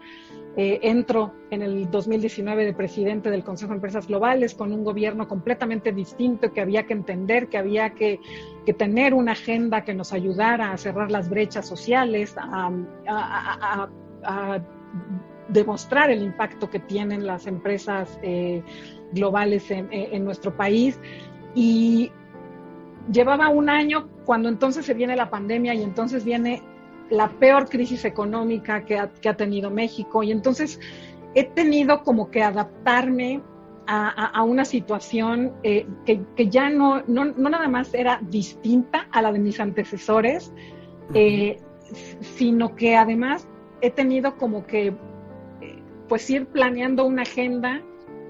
eh, 0.61 0.81
entro 0.83 1.35
en 1.53 1.63
el 1.63 1.89
2019 1.89 2.65
de 2.65 2.73
presidente 2.73 3.31
del 3.31 3.45
Consejo 3.45 3.71
de 3.71 3.77
Empresas 3.77 4.09
Globales 4.09 4.55
con 4.55 4.73
un 4.73 4.83
gobierno 4.83 5.29
completamente 5.29 5.93
distinto 5.93 6.53
que 6.53 6.61
había 6.61 6.83
que 6.83 6.95
entender, 6.95 7.49
que 7.49 7.59
había 7.59 7.91
que, 7.91 8.19
tener 8.77 9.15
una 9.15 9.33
agenda 9.33 9.85
que 9.85 9.95
nos 9.95 10.13
ayudara 10.13 10.73
a 10.73 10.77
cerrar 10.77 11.13
las 11.13 11.31
brechas 11.31 11.65
sociales, 11.65 12.35
a, 12.37 13.89
demostrar 15.49 16.11
el 16.11 16.25
impacto 16.25 16.69
que 16.69 16.81
tienen 16.81 17.25
las 17.25 17.47
empresas 17.47 18.19
eh, 18.25 18.65
globales 19.13 19.71
en, 19.71 20.25
nuestro 20.25 20.57
país. 20.57 20.99
Y 21.55 22.11
llevaba 23.13 23.49
un 23.49 23.69
año 23.69 24.09
cuando 24.25 24.49
entonces 24.49 24.85
se 24.85 24.95
viene 24.95 25.15
la 25.15 25.31
pandemia 25.31 25.73
y 25.75 25.85
entonces 25.85 26.25
viene 26.25 26.65
la 27.11 27.29
peor 27.29 27.69
crisis 27.69 28.05
económica 28.05 28.85
que 28.85 28.99
ha, 28.99 29.37
tenido 29.37 29.71
México. 29.71 30.23
Y 30.23 30.33
entonces 30.33 30.81
he 31.35 31.45
tenido 31.45 32.03
como 32.03 32.31
que 32.31 32.43
adaptarme 32.43 33.43
a, 33.91 34.43
una 34.43 34.67
situación 34.67 35.55
eh, 35.63 35.87
que, 36.05 36.49
ya 36.51 36.69
no, 36.69 37.03
no, 37.07 37.25
nada 37.25 37.69
más 37.69 37.95
era 37.95 38.21
distinta 38.23 39.09
a 39.13 39.23
la 39.23 39.33
de 39.33 39.39
mis 39.39 39.59
antecesores, 39.61 40.53
eh, 41.15 41.57
sino 42.21 42.77
que 42.77 42.97
además 42.97 43.49
he 43.81 43.91
tenido 43.91 44.37
como 44.37 44.67
que 44.67 44.89
eh, 44.89 44.95
pues 46.07 46.29
ir 46.29 46.49
planeando 46.49 47.07
una 47.07 47.23
agenda 47.23 47.81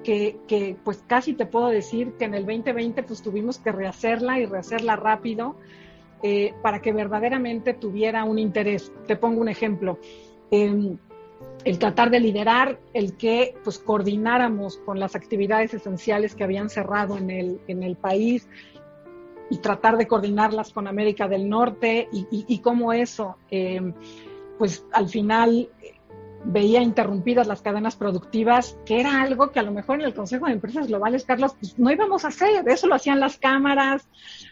que, 0.04 0.38
que, 0.46 0.76
pues 0.84 1.02
casi 1.08 1.32
te 1.32 1.44
puedo 1.44 1.70
decir 1.70 2.12
que 2.20 2.26
en 2.26 2.34
el 2.34 2.46
2020 2.46 3.02
pues 3.02 3.20
tuvimos 3.20 3.58
que 3.58 3.72
rehacerla 3.72 4.38
y 4.38 4.46
rehacerla 4.46 4.94
rápido 4.94 5.56
para 6.62 6.80
que 6.80 6.92
verdaderamente 6.92 7.74
tuviera 7.74 8.24
un 8.24 8.38
interés. 8.38 8.92
Te 9.06 9.16
pongo 9.16 9.40
un 9.40 9.48
ejemplo. 9.48 9.98
Em, 10.50 10.96
el 11.64 11.78
tratar 11.78 12.10
de 12.10 12.20
liderar, 12.20 12.78
el 12.94 13.16
que 13.16 13.54
pues 13.64 13.78
coordináramos 13.78 14.78
con 14.78 14.98
las 14.98 15.14
actividades 15.14 15.74
esenciales 15.74 16.34
que 16.34 16.44
habían 16.44 16.70
cerrado 16.70 17.16
en 17.16 17.30
el, 17.30 17.60
en 17.68 17.82
el 17.82 17.96
país 17.96 18.48
y 19.50 19.58
tratar 19.58 19.96
de 19.96 20.06
coordinarlas 20.06 20.72
con 20.72 20.86
América 20.86 21.28
del 21.28 21.48
Norte 21.48 22.08
y, 22.12 22.58
cómo 22.58 22.92
eso, 22.92 23.36
eh, 23.50 23.92
pues 24.58 24.84
al 24.92 25.08
final 25.08 25.70
veía 26.44 26.82
interrumpidas 26.82 27.46
las 27.46 27.62
cadenas 27.62 27.96
productivas, 27.96 28.78
que 28.86 29.00
era 29.00 29.22
algo 29.22 29.50
que 29.50 29.58
a 29.58 29.62
lo 29.62 29.72
mejor 29.72 30.00
en 30.00 30.06
el 30.06 30.14
Consejo 30.14 30.46
de 30.46 30.52
Empresas 30.52 30.88
Globales, 30.88 31.24
Carlos, 31.24 31.54
pues 31.58 31.78
no 31.78 31.90
íbamos 31.90 32.24
a 32.24 32.28
hacer, 32.28 32.68
eso 32.68 32.86
lo 32.86 32.94
hacían 32.94 33.20
las 33.20 33.38
cámaras, 33.38 34.08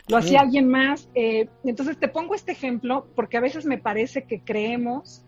lo 0.08 0.16
hacía 0.16 0.40
alguien 0.40 0.68
más. 0.68 1.08
Eh, 1.14 1.48
entonces 1.64 1.98
te 1.98 2.08
pongo 2.08 2.34
este 2.34 2.52
ejemplo 2.52 3.06
porque 3.14 3.36
a 3.36 3.40
veces 3.40 3.66
me 3.66 3.78
parece 3.78 4.24
que 4.24 4.40
creemos 4.40 5.24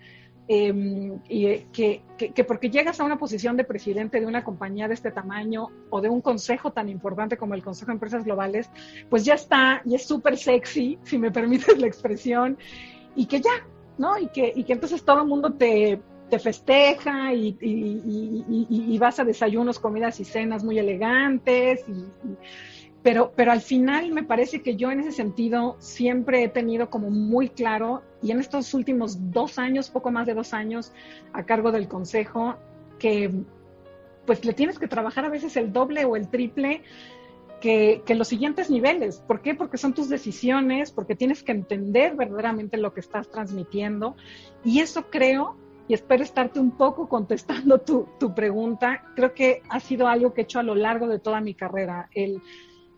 Em, 0.50 1.20
y 1.28 1.44
eh, 1.44 1.66
que, 1.74 2.00
que, 2.16 2.42
porque 2.42 2.70
llegas 2.70 2.98
a 3.00 3.04
una 3.04 3.18
posición 3.18 3.58
de 3.58 3.64
presidente 3.64 4.18
de 4.18 4.24
una 4.24 4.44
compañía 4.44 4.88
de 4.88 4.94
este 4.94 5.10
tamaño 5.10 5.68
o 5.90 6.00
de 6.00 6.08
un 6.08 6.22
consejo 6.22 6.72
tan 6.72 6.88
importante 6.88 7.36
como 7.36 7.52
el 7.52 7.62
Consejo 7.62 7.90
de 7.90 7.96
Empresas 7.96 8.24
Globales, 8.24 8.70
pues 9.10 9.26
ya 9.26 9.34
está, 9.34 9.82
y 9.84 9.94
es 9.94 10.06
súper 10.06 10.38
sexy, 10.38 10.98
si 11.02 11.18
me 11.18 11.30
permites 11.30 11.76
la 11.78 11.86
expresión, 11.86 12.56
y 13.14 13.26
que 13.26 13.42
ya, 13.42 13.50
¿no? 13.98 14.18
Y 14.18 14.28
que, 14.28 14.50
y 14.56 14.64
que 14.64 14.72
entonces 14.72 15.04
todo 15.04 15.20
el 15.20 15.28
mundo 15.28 15.52
te, 15.52 16.00
te 16.28 16.38
festeja 16.38 17.32
y, 17.34 18.98
vas 18.98 19.18
a 19.20 19.24
desayunos, 19.24 19.78
comidas 19.78 20.20
y 20.20 20.24
cenas 20.24 20.64
muy 20.64 20.78
elegantes 20.78 21.84
pero, 23.02 23.32
pero 23.34 23.52
al 23.52 23.60
final 23.60 24.12
me 24.12 24.24
parece 24.24 24.60
que 24.60 24.76
yo 24.76 24.90
en 24.90 25.00
ese 25.00 25.12
sentido 25.12 25.76
siempre 25.78 26.42
he 26.42 26.48
tenido 26.48 26.90
como 26.90 27.10
muy 27.10 27.48
claro, 27.48 28.02
y 28.22 28.32
en 28.32 28.40
estos 28.40 28.74
últimos 28.74 29.32
dos 29.32 29.58
años, 29.58 29.88
poco 29.90 30.10
más 30.10 30.26
de 30.26 30.34
dos 30.34 30.52
años, 30.52 30.92
a 31.32 31.44
cargo 31.44 31.70
del 31.70 31.88
Consejo, 31.88 32.56
que 32.98 33.32
pues 34.26 34.44
le 34.44 34.52
tienes 34.52 34.78
que 34.78 34.88
trabajar 34.88 35.24
a 35.24 35.30
veces 35.30 35.56
el 35.56 35.72
doble 35.72 36.04
o 36.04 36.16
el 36.16 36.28
triple 36.28 36.82
que, 37.60 38.02
que, 38.04 38.14
los 38.14 38.28
siguientes 38.28 38.68
niveles. 38.68 39.22
¿Por 39.26 39.40
qué? 39.40 39.54
Porque 39.54 39.78
son 39.78 39.94
tus 39.94 40.08
decisiones, 40.08 40.92
porque 40.92 41.16
tienes 41.16 41.42
que 41.42 41.52
entender 41.52 42.14
verdaderamente 42.14 42.76
lo 42.76 42.92
que 42.92 43.00
estás 43.00 43.30
transmitiendo. 43.30 44.16
Y 44.64 44.80
eso 44.80 45.06
creo, 45.08 45.56
y 45.88 45.94
espero 45.94 46.22
estarte 46.22 46.60
un 46.60 46.72
poco 46.72 47.08
contestando 47.08 47.80
tu, 47.80 48.06
tu 48.20 48.34
pregunta, 48.34 49.02
creo 49.16 49.32
que 49.32 49.62
ha 49.70 49.80
sido 49.80 50.06
algo 50.06 50.34
que 50.34 50.42
he 50.42 50.44
hecho 50.44 50.60
a 50.60 50.62
lo 50.62 50.74
largo 50.74 51.08
de 51.08 51.18
toda 51.18 51.40
mi 51.40 51.54
carrera. 51.54 52.10
El, 52.14 52.42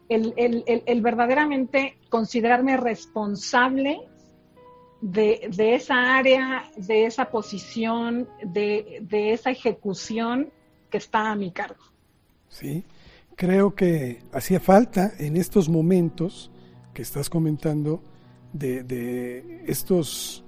el, 0.08 1.00
verdaderamente 1.00 1.96
considerarme 2.08 2.76
responsable 2.76 4.00
de, 5.00 5.48
esa 5.56 6.16
área, 6.16 6.64
de 6.76 7.06
esa 7.06 7.30
posición, 7.30 8.28
de, 8.42 9.04
esa 9.10 9.50
ejecución 9.50 10.50
que 10.90 10.98
está 10.98 11.30
a 11.30 11.36
mi 11.36 11.52
cargo. 11.52 11.84
Sí, 12.48 12.84
creo 13.36 13.72
que 13.76 14.24
hacía 14.32 14.58
falta 14.58 15.12
en 15.20 15.36
estos 15.36 15.68
momentos 15.68 16.50
que 16.92 17.02
estás 17.02 17.30
comentando 17.30 18.02
de, 18.52 18.82
de 18.82 19.62
estas 19.68 20.39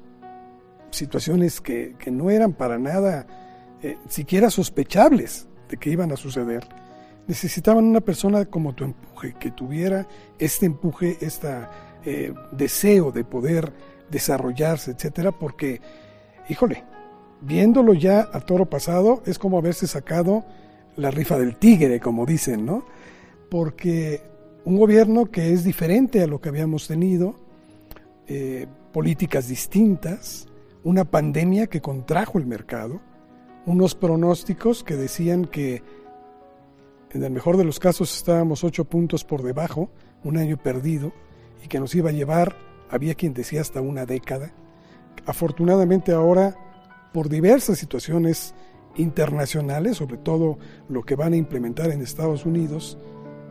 situaciones 0.92 1.60
que, 1.60 1.96
no 2.10 2.30
eran 2.30 2.52
para 2.52 2.78
nada 2.78 3.26
eh, 3.82 3.98
siquiera 4.08 4.50
sospechables 4.50 5.48
de 5.68 5.76
que 5.76 5.90
iban 5.90 6.12
a 6.12 6.16
suceder 6.16 6.64
necesitaban 7.26 7.84
una 7.84 8.00
persona 8.00 8.44
como 8.46 8.74
tu 8.74 8.84
empuje, 8.84 9.34
que 9.38 9.50
tuviera 9.52 10.06
este 10.38 10.66
empuje, 10.66 11.18
este 11.20 11.48
deseo 12.50 13.12
de 13.12 13.24
poder 13.24 13.72
desarrollarse, 14.10 14.92
etcétera, 14.92 15.32
porque, 15.32 15.80
híjole, 16.48 16.84
viéndolo 17.40 17.94
ya 17.94 18.28
a 18.32 18.40
toro 18.40 18.66
pasado, 18.66 19.22
es 19.26 19.38
como 19.38 19.58
haberse 19.58 19.86
sacado 19.86 20.44
la 20.96 21.10
rifa 21.10 21.38
del 21.38 21.56
tigre, 21.56 22.00
como 22.00 22.26
dicen, 22.26 22.66
¿no? 22.66 22.84
Porque 23.50 24.22
un 24.64 24.76
gobierno 24.78 25.26
que 25.26 25.52
es 25.52 25.64
diferente 25.64 26.22
a 26.22 26.26
lo 26.26 26.40
que 26.40 26.50
habíamos 26.50 26.86
tenido, 26.86 27.34
eh, 28.26 28.66
políticas 28.92 29.48
distintas, 29.48 30.46
una 30.84 31.04
pandemia 31.04 31.66
que 31.66 31.80
contrajo 31.80 32.38
el 32.38 32.46
mercado, 32.46 33.00
unos 33.66 33.94
pronósticos 33.94 34.82
que 34.82 34.96
decían 34.96 35.44
que 35.44 35.82
en 37.12 37.22
el 37.22 37.30
mejor 37.30 37.56
de 37.56 37.64
los 37.64 37.78
casos 37.78 38.16
estábamos 38.16 38.64
ocho 38.64 38.84
puntos 38.84 39.24
por 39.24 39.42
debajo, 39.42 39.90
un 40.24 40.38
año 40.38 40.56
perdido, 40.56 41.12
y 41.62 41.68
que 41.68 41.78
nos 41.78 41.94
iba 41.94 42.10
a 42.10 42.12
llevar, 42.12 42.56
había 42.90 43.14
quien 43.14 43.34
decía 43.34 43.60
hasta 43.60 43.80
una 43.80 44.06
década. 44.06 44.52
Afortunadamente 45.26 46.12
ahora, 46.12 46.56
por 47.12 47.28
diversas 47.28 47.78
situaciones 47.78 48.54
internacionales, 48.96 49.98
sobre 49.98 50.16
todo 50.16 50.58
lo 50.88 51.02
que 51.02 51.14
van 51.14 51.34
a 51.34 51.36
implementar 51.36 51.90
en 51.90 52.02
Estados 52.02 52.44
Unidos, 52.46 52.98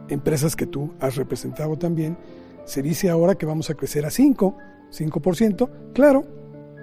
empresas 0.10 0.56
que 0.56 0.66
tú 0.66 0.94
has 1.00 1.16
representado 1.16 1.78
también, 1.78 2.18
se 2.66 2.82
dice 2.82 3.10
ahora 3.10 3.36
que 3.36 3.46
vamos 3.46 3.70
a 3.70 3.76
crecer 3.76 4.06
a 4.06 4.12
5, 4.12 4.58
5%. 4.92 5.70
Claro, 5.94 6.41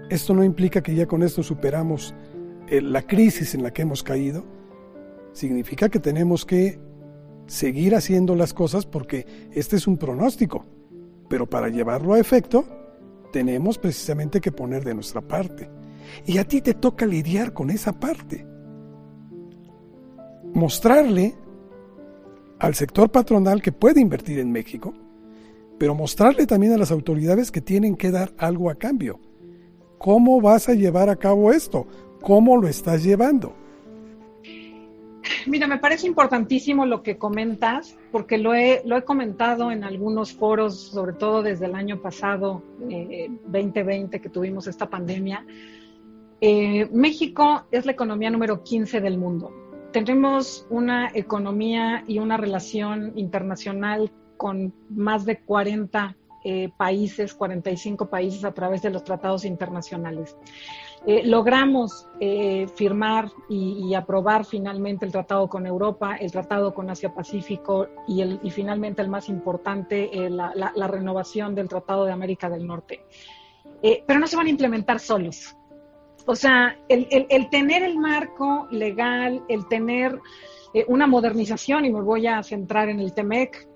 esto 0.09 0.35
no 0.35 0.45
implica 0.45 0.83
que 0.83 0.95
ya 0.95 1.07
con 1.07 1.23
esto 1.23 1.43
superamos 1.43 2.15
eh, 2.69 2.81
la 2.81 3.03
crisis 3.03 3.55
en 3.55 3.63
la 3.63 3.73
que 3.73 3.83
hemos 3.83 4.03
caído, 4.03 4.45
significa 5.33 5.89
que 5.89 6.01
tenemos 6.01 6.45
que 6.45 6.79
seguir 7.47 7.95
haciendo 7.95 8.35
las 8.35 8.53
cosas 8.55 8.87
porque 8.87 9.27
este 9.53 9.77
es 9.77 9.87
un 9.87 9.97
pronóstico. 9.97 10.67
Pero 11.29 11.49
para 11.49 11.69
llevarlo 11.69 12.15
a 12.15 12.19
efecto, 12.19 12.65
tenemos 13.33 13.79
precisamente 13.79 14.41
que 14.41 14.53
poner 14.53 14.85
de 14.85 14.95
nuestra 14.95 15.21
parte. 15.21 15.71
Y 16.27 16.39
a 16.39 16.45
ti 16.45 16.61
te 16.61 16.75
toca 16.75 17.07
lidiar 17.07 17.53
con 17.53 17.71
esa 17.71 17.93
parte. 17.93 18.47
Mostrarle 20.55 21.35
al 22.59 22.75
sector 22.75 23.11
patronal 23.11 23.63
que 23.63 23.73
puede 23.73 24.01
invertir 24.01 24.39
en 24.39 24.51
México, 24.51 24.95
pero 25.79 25.95
mostrarle 25.95 26.47
también 26.47 26.73
a 26.73 26.79
las 26.79 26.91
autoridades 26.91 27.51
que 27.51 27.61
tienen 27.61 27.95
que 27.95 28.11
dar 28.11 28.33
algo 28.39 28.71
a 28.71 28.75
cambio. 28.75 29.21
¿Cómo 29.99 30.41
vas 30.41 30.69
a 30.69 30.75
llevar 30.75 31.09
a 31.09 31.17
cabo 31.17 31.53
esto? 31.53 31.87
¿Cómo 32.23 32.57
lo 32.57 32.69
estás 32.69 33.05
llevando? 33.05 33.53
Mira, 35.47 35.67
me 35.67 35.79
parece 35.79 36.07
importantísimo 36.07 36.87
lo 36.87 37.03
que 37.03 37.19
comentas, 37.19 37.97
porque 38.13 38.39
lo 38.39 38.55
he, 38.55 38.83
lo 38.85 38.97
he 38.97 39.03
comentado 39.03 39.71
en 39.71 39.85
algunos 39.85 40.33
foros, 40.33 40.79
sobre 40.79 41.13
todo 41.15 41.43
desde 41.43 41.67
el 41.67 41.75
año 41.75 42.01
pasado, 42.01 42.63
2020, 42.81 44.17
eh, 44.17 44.21
que 44.21 44.29
tuvimos 44.29 44.67
esta 44.67 44.89
pandemia. 44.89 45.45
Eh, 46.41 46.89
México 46.93 47.65
es 47.71 47.85
la 47.85 47.93
economía 47.93 48.31
número 48.31 48.63
15 48.63 49.01
del 49.01 49.19
mundo. 49.19 49.53
Tenemos 49.93 50.67
una 50.71 51.11
economía 51.15 52.05
y 52.07 52.19
una 52.19 52.37
relación 52.37 53.13
internacional 53.17 54.13
con 54.37 54.73
más 54.91 55.25
de 55.25 55.41
40 55.41 56.17
eh, 56.51 56.71
países, 56.75 57.35
45 57.35 58.09
países 58.09 58.43
a 58.43 58.53
través 58.53 58.81
de 58.81 58.89
los 58.89 59.05
tratados 59.05 59.45
internacionales. 59.45 60.35
Eh, 61.07 61.23
logramos 61.25 62.09
eh, 62.21 62.67
firmar 62.75 63.31
y, 63.49 63.95
aprobar 63.95 64.45
finalmente 64.45 65.05
el 65.05 65.13
tratado 65.13 65.49
con 65.49 65.67
Europa, 65.67 66.17
el 66.17 66.33
tratado 66.33 66.73
con 66.73 66.89
Asia-Pacífico 66.91 67.89
y, 68.07 68.23
el, 68.23 68.41
y 68.43 68.51
finalmente 68.51 69.03
el 69.03 69.09
más 69.09 69.29
importante, 69.29 70.11
eh, 70.13 70.31
la, 70.31 70.89
renovación 70.89 71.55
del 71.55 71.69
Tratado 71.69 72.05
de 72.05 72.13
América 72.13 72.49
del 72.49 72.67
Norte. 72.67 73.05
pero 74.07 74.19
no 74.19 74.27
se 74.27 74.37
van 74.37 74.47
a 74.47 74.51
implementar 74.51 74.99
solos. 75.01 75.55
O 76.27 76.35
sea, 76.35 76.77
el, 76.89 77.07
el 77.11 77.49
tener 77.51 77.83
el 77.83 77.99
marco 77.99 78.67
legal, 78.71 79.43
el 79.49 79.69
tener 79.69 80.19
una 80.89 81.07
modernización, 81.07 81.85
y 81.85 81.91
me 81.91 82.03
voy 82.03 82.27
a 82.27 82.43
centrar 82.43 82.89
en 82.89 83.01
el 83.01 83.13
TEMEC, 83.13 83.69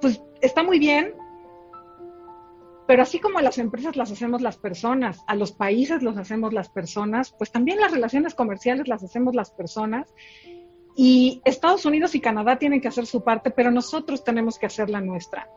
pues 0.00 0.22
está 0.40 0.62
muy 0.62 0.78
bien, 0.78 1.14
pero 2.86 3.02
así 3.02 3.20
como 3.20 3.40
las 3.40 3.58
empresas 3.58 3.96
las 3.96 4.10
hacemos 4.10 4.42
las 4.42 4.58
personas, 4.58 5.24
a 5.26 5.34
los 5.34 5.52
países 5.52 6.02
los 6.02 6.16
hacemos 6.18 6.52
las 6.52 6.68
personas, 6.68 7.32
pues 7.32 7.50
también 7.50 7.80
las 7.80 7.92
relaciones 7.92 8.34
comerciales 8.34 8.88
las 8.88 9.02
hacemos 9.02 9.34
las 9.34 9.50
personas. 9.50 10.12
y 10.94 11.40
Estados 11.46 11.86
Unidos 11.86 12.14
y 12.14 12.20
Canadá 12.20 12.58
tienen 12.58 12.82
que 12.82 12.88
hacer 12.88 13.06
su 13.06 13.24
parte, 13.24 13.50
pero 13.50 13.70
nosotros 13.70 14.24
tenemos 14.24 14.58
que 14.58 14.66
hacer 14.66 14.90
la 14.90 15.00
nuestra. 15.00 15.48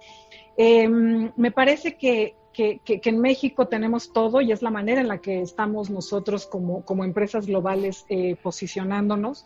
Em, 0.56 1.34
me 1.36 1.52
parece 1.52 1.98
que, 1.98 2.36
en 2.58 3.20
México 3.20 3.68
tenemos 3.68 4.14
todo 4.14 4.40
y 4.40 4.54
es 4.54 4.62
la 4.62 4.72
manera 4.72 5.02
en 5.02 5.10
la 5.10 5.18
que 5.18 5.42
estamos 5.42 5.90
nosotros 5.90 6.46
como, 6.46 6.86
como 6.86 7.04
empresas 7.04 7.48
globales 7.48 8.06
eh, 8.08 8.38
posicionándonos. 8.42 9.46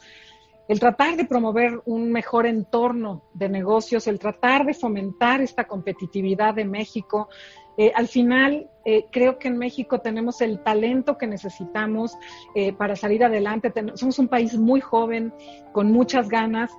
El 0.69 0.79
tratar 0.79 1.17
de 1.17 1.25
promover 1.25 1.81
un 1.85 2.11
mejor 2.11 2.45
entorno 2.45 3.23
de 3.33 3.49
negocios, 3.49 4.05
el 4.05 4.19
tratar 4.19 4.67
de 4.67 4.75
fomentar 4.75 5.41
esta 5.41 5.65
competitividad 5.65 6.53
de 6.53 6.63
México, 6.63 7.27
eh, 7.75 7.91
al 7.95 8.07
final, 8.07 8.69
eh, 8.85 9.07
creo 9.09 9.39
que 9.39 9.47
en 9.47 9.57
México 9.57 9.99
tenemos 9.99 10.41
el 10.41 10.59
talento 10.59 11.17
que 11.17 11.25
necesitamos 11.25 12.15
eh, 12.53 12.71
para 12.71 12.95
salir 12.95 13.23
adelante. 13.23 13.73
somos 13.95 14.19
un 14.19 14.27
país 14.27 14.55
muy 14.59 14.79
joven, 14.79 15.33
con 15.71 15.91
muchas 15.91 16.29
ganas. 16.29 16.71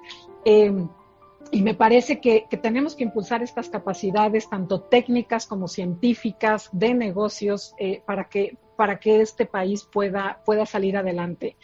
y 1.53 1.63
me 1.63 1.75
parece 1.75 2.21
que, 2.21 2.47
tenemos 2.63 2.95
que 2.95 3.03
impulsar 3.03 3.43
estas 3.43 3.69
capacidades, 3.69 4.49
tanto 4.49 4.83
técnicas 4.83 5.47
como 5.47 5.67
científicas, 5.67 6.69
de 6.73 6.95
negocios, 6.95 7.75
para, 8.07 8.29
que, 8.29 8.57
para 8.81 8.99
que 8.99 9.21
este 9.21 9.45
país 9.45 9.85
pueda, 9.85 10.41
pueda 10.47 10.65
salir 10.65 10.97
adelante. 10.97 11.59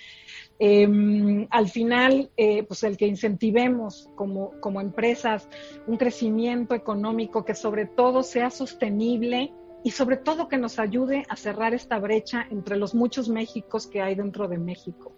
Em, 0.58 1.46
al 1.48 1.70
final, 1.70 2.30
eh, 2.36 2.62
pues 2.64 2.82
el 2.82 2.98
que 2.98 3.06
incentivemos 3.06 4.10
como, 4.14 4.52
como 4.60 4.82
empresas 4.82 5.48
un 5.86 5.96
crecimiento 5.96 6.74
económico 6.74 7.42
que 7.42 7.54
sobre 7.54 7.86
todo 7.86 8.22
sea 8.22 8.50
sostenible 8.50 9.50
y 9.82 9.92
sobre 9.92 10.18
todo 10.18 10.46
que 10.46 10.58
nos 10.58 10.78
ayude 10.78 11.24
a 11.30 11.36
cerrar 11.36 11.72
esta 11.72 11.98
brecha 11.98 12.46
entre 12.50 12.76
los 12.76 12.94
muchos 12.94 13.30
Méxicos 13.30 13.86
que 13.86 14.02
hay 14.02 14.14
dentro 14.14 14.46
de 14.46 14.58
México. 14.58 15.14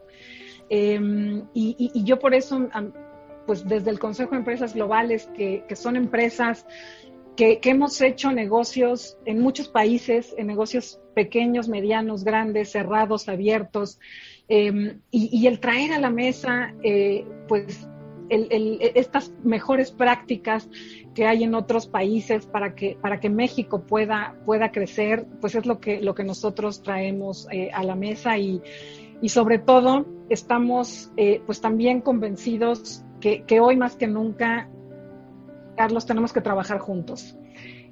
Em, 0.68 1.48
y, 1.52 2.04
yo 2.04 2.20
por 2.20 2.32
eso, 2.32 2.68
pues 3.44 3.66
desde 3.66 3.90
el 3.90 3.98
Consejo 3.98 4.30
de 4.30 4.36
Empresas 4.36 4.72
Globales, 4.72 5.28
que, 5.34 5.64
que 5.66 5.74
son 5.74 5.96
empresas 5.96 6.64
que, 7.38 7.60
que, 7.60 7.70
hemos 7.70 8.00
hecho 8.02 8.32
negocios 8.32 9.16
en 9.24 9.40
muchos 9.40 9.68
países, 9.68 10.34
en 10.36 10.48
negocios 10.48 11.00
pequeños, 11.14 11.68
medianos, 11.68 12.24
grandes, 12.24 12.72
cerrados, 12.72 13.28
abiertos, 13.28 13.98
Em, 14.48 15.02
y, 15.10 15.46
el 15.46 15.60
traer 15.60 15.92
a 15.92 15.98
la 15.98 16.08
mesa, 16.08 16.74
eh, 16.82 17.26
pues, 17.48 17.86
estas 18.30 19.32
mejores 19.42 19.90
prácticas 19.90 20.68
que 21.14 21.26
hay 21.26 21.44
en 21.44 21.54
otros 21.54 21.86
países 21.86 22.46
para 22.46 22.74
que, 22.74 22.96
para 23.00 23.20
que 23.20 23.30
México 23.30 23.84
pueda, 23.86 24.36
pueda 24.44 24.70
crecer, 24.70 25.26
pues 25.40 25.54
es 25.54 25.64
lo 25.64 25.80
que, 25.80 26.00
lo 26.02 26.14
que 26.14 26.24
nosotros 26.24 26.82
traemos 26.82 27.46
eh, 27.50 27.70
a 27.72 27.82
la 27.84 27.94
mesa 27.94 28.36
y, 28.36 28.60
y, 29.22 29.30
sobre 29.30 29.58
todo 29.58 30.06
estamos 30.28 31.10
eh, 31.16 31.40
pues 31.46 31.62
también 31.62 32.02
convencidos 32.02 33.02
que, 33.20 33.44
que 33.44 33.60
hoy 33.60 33.76
más 33.76 33.96
que 33.96 34.06
nunca, 34.06 34.68
Carlos, 35.78 36.06
tenemos 36.06 36.32
que 36.32 36.40
trabajar 36.40 36.80
juntos. 36.80 37.36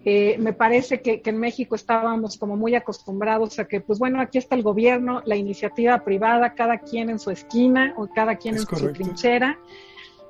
Eh, 0.05 0.37
me 0.39 0.53
parece 0.53 1.01
que, 1.01 1.23
en 1.25 1.39
México 1.39 1.77
estábamos 1.77 2.37
como 2.37 2.57
muy 2.57 2.75
acostumbrados 2.75 3.61
a 3.61 3.67
que, 3.69 3.81
pues 3.81 4.01
bueno, 4.01 4.21
aquí 4.21 4.39
está 4.39 4.57
el 4.57 4.65
gobierno, 4.65 5.23
la 5.25 5.37
iniciativa 5.37 6.05
privada, 6.05 6.55
cada 6.55 6.79
quien 6.79 7.11
en 7.11 7.21
su 7.21 7.31
esquina 7.31 7.95
o 7.97 8.09
cada 8.09 8.37
quien 8.37 8.57
en 8.57 8.67
su 8.67 8.93
trinchera. 8.93 9.59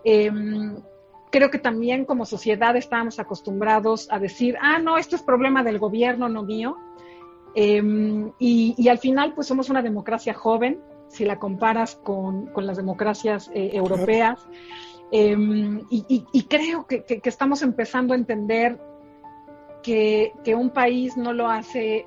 Em, 0.05 0.77
creo 1.31 1.51
que 1.51 1.59
también 1.59 2.05
como 2.05 2.27
sociedad 2.27 2.77
estábamos 2.77 3.19
acostumbrados 3.19 4.07
a 4.11 4.19
decir, 4.19 4.57
ah, 4.61 4.79
no, 4.79 4.99
esto 4.99 5.17
es 5.17 5.23
problema 5.23 5.63
del 5.63 5.79
gobierno, 5.79 6.29
no 6.29 6.43
mío. 6.43 6.77
Em, 7.55 8.33
y, 8.39 8.89
al 8.89 8.99
final, 8.99 9.33
pues 9.35 9.47
somos 9.47 9.71
una 9.71 9.81
democracia 9.81 10.35
joven, 10.35 10.79
si 11.09 11.25
la 11.25 11.39
comparas 11.39 11.97
con, 11.97 12.51
las 12.57 12.77
democracias 12.77 13.51
Em, 15.11 15.83
y, 15.89 16.43
creo 16.45 16.87
que, 16.87 17.05
estamos 17.25 17.63
empezando 17.63 18.13
a 18.13 18.17
entender 18.17 18.79
que, 19.83 20.33
un 20.57 20.71
país 20.71 21.17
no 21.17 21.33
lo 21.33 21.49
hace 21.49 22.07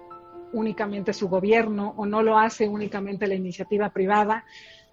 únicamente 0.52 1.14
su 1.14 1.30
gobierno 1.30 1.94
o 1.96 2.06
no 2.06 2.24
lo 2.24 2.38
hace 2.38 2.68
únicamente 2.68 3.28
la 3.28 3.36
iniciativa 3.36 3.90
privada. 3.92 4.46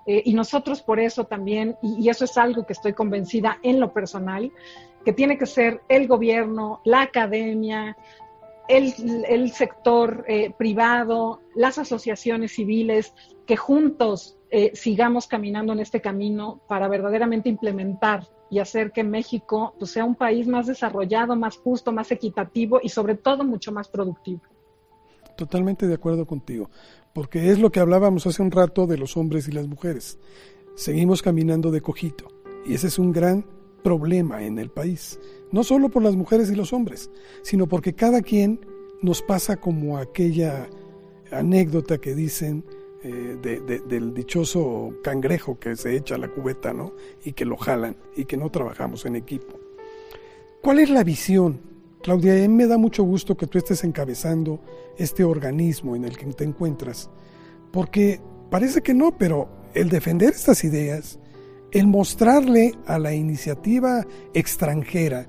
Eh, 0.07 0.23
y 0.25 0.35
nosotros 0.35 0.83
por 0.83 1.01
eso 1.01 1.25
también, 1.25 1.77
y, 1.83 2.09
eso 2.09 2.25
es 2.25 2.39
algo 2.39 2.65
que 2.65 2.75
estoy 2.75 2.93
convencida 2.93 3.59
en 3.63 3.81
lo 3.81 3.93
personal, 3.93 4.53
que 5.05 5.13
tiene 5.13 5.37
que 5.37 5.47
ser 5.47 5.81
el 5.89 6.07
gobierno, 6.07 6.81
la 6.85 7.03
academia, 7.03 7.97
el, 8.69 9.51
sector 9.51 10.25
eh, 10.29 10.53
privado, 10.57 11.41
las 11.55 11.79
asociaciones 11.79 12.53
civiles, 12.53 13.15
que 13.47 13.57
juntos 13.57 14.37
eh, 14.59 14.71
sigamos 14.73 15.27
caminando 15.27 15.75
en 15.75 15.81
este 15.81 16.01
camino 16.01 16.63
para 16.67 16.89
verdaderamente 16.89 17.51
implementar 17.51 18.27
y 18.51 18.59
hacer 18.59 18.91
que 18.91 19.05
México 19.05 19.75
pues, 19.79 19.91
sea 19.91 20.07
un 20.07 20.15
país 20.15 20.47
más 20.47 20.67
desarrollado, 20.67 21.37
más 21.37 21.59
justo, 21.59 21.93
más 21.93 22.11
equitativo 22.11 22.81
y 22.83 22.89
sobre 22.89 23.17
todo 23.17 23.45
mucho 23.45 23.71
más 23.71 23.87
productivo. 23.87 24.41
Totalmente 25.37 25.87
de 25.87 25.93
acuerdo 25.93 26.27
contigo, 26.27 26.71
porque 27.13 27.51
es 27.51 27.59
lo 27.59 27.71
que 27.71 27.81
hablábamos 27.81 28.27
hace 28.27 28.41
un 28.41 28.51
rato 28.51 28.87
de 28.87 28.97
los 28.97 29.19
hombres 29.19 29.47
y 29.47 29.53
las 29.53 29.67
mujeres. 29.67 30.19
Seguimos 30.75 31.21
caminando 31.21 31.71
de 31.71 31.83
cojito 31.83 32.27
y 32.65 32.73
ese 32.73 32.87
es 32.87 32.99
un 32.99 33.13
gran 33.13 33.45
problema 33.85 34.43
en 34.43 34.59
el 34.59 34.71
país, 34.71 35.21
no 35.53 35.65
solo 35.65 35.91
por 35.91 36.03
las 36.03 36.17
mujeres 36.17 36.51
y 36.51 36.55
los 36.55 36.73
hombres, 36.73 37.11
sino 37.43 37.67
porque 37.67 37.93
cada 37.93 38.23
quien 38.23 38.65
nos 39.03 39.21
pasa 39.21 39.57
como 39.59 39.99
aquella 39.99 40.67
anécdota 41.31 41.99
que 41.99 42.15
dicen 42.15 42.65
eh, 43.07 43.83
del 43.87 44.15
dichoso 44.15 44.95
cangrejo 45.03 45.59
que 45.59 45.77
se 45.77 45.97
echa 45.97 46.17
a 46.17 46.19
la 46.19 46.29
cubeta, 46.29 46.73
¿no? 46.73 46.93
Y 47.25 47.33
que 47.33 47.45
lo 47.45 47.57
jalan 47.57 47.97
y 48.17 48.25
que 48.25 48.37
no 48.37 48.51
trabajamos 48.51 49.07
en 49.07 49.15
equipo. 49.15 49.59
¿Cuál 50.61 50.81
es 50.81 50.91
la 50.91 51.05
visión? 51.05 51.61
Claudia, 52.03 52.49
me 52.49 52.67
da 52.67 52.79
mucho 52.79 53.05
gusto 53.05 53.37
que 53.37 53.47
tú 53.47 53.59
estés 53.59 53.85
encabezando 53.85 54.61
este 54.97 55.23
organismo 55.23 55.95
en 55.95 56.05
el 56.05 56.17
que 56.17 56.27
te 56.27 56.45
encuentras, 56.45 57.11
porque 57.73 58.21
parece 58.51 58.83
que 58.83 58.95
no, 58.95 59.17
pero 59.17 59.49
el 59.75 59.89
defender 59.89 60.31
estas 60.31 60.65
ideas, 60.65 61.19
el 61.71 61.87
mostrarle 61.87 62.75
a 62.87 62.99
la 62.99 63.15
iniciativa 63.15 64.05
extranjera 64.35 65.29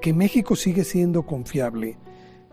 que 0.00 0.12
México 0.14 0.56
sigue 0.56 0.84
siendo 0.84 1.24
confiable, 1.24 1.98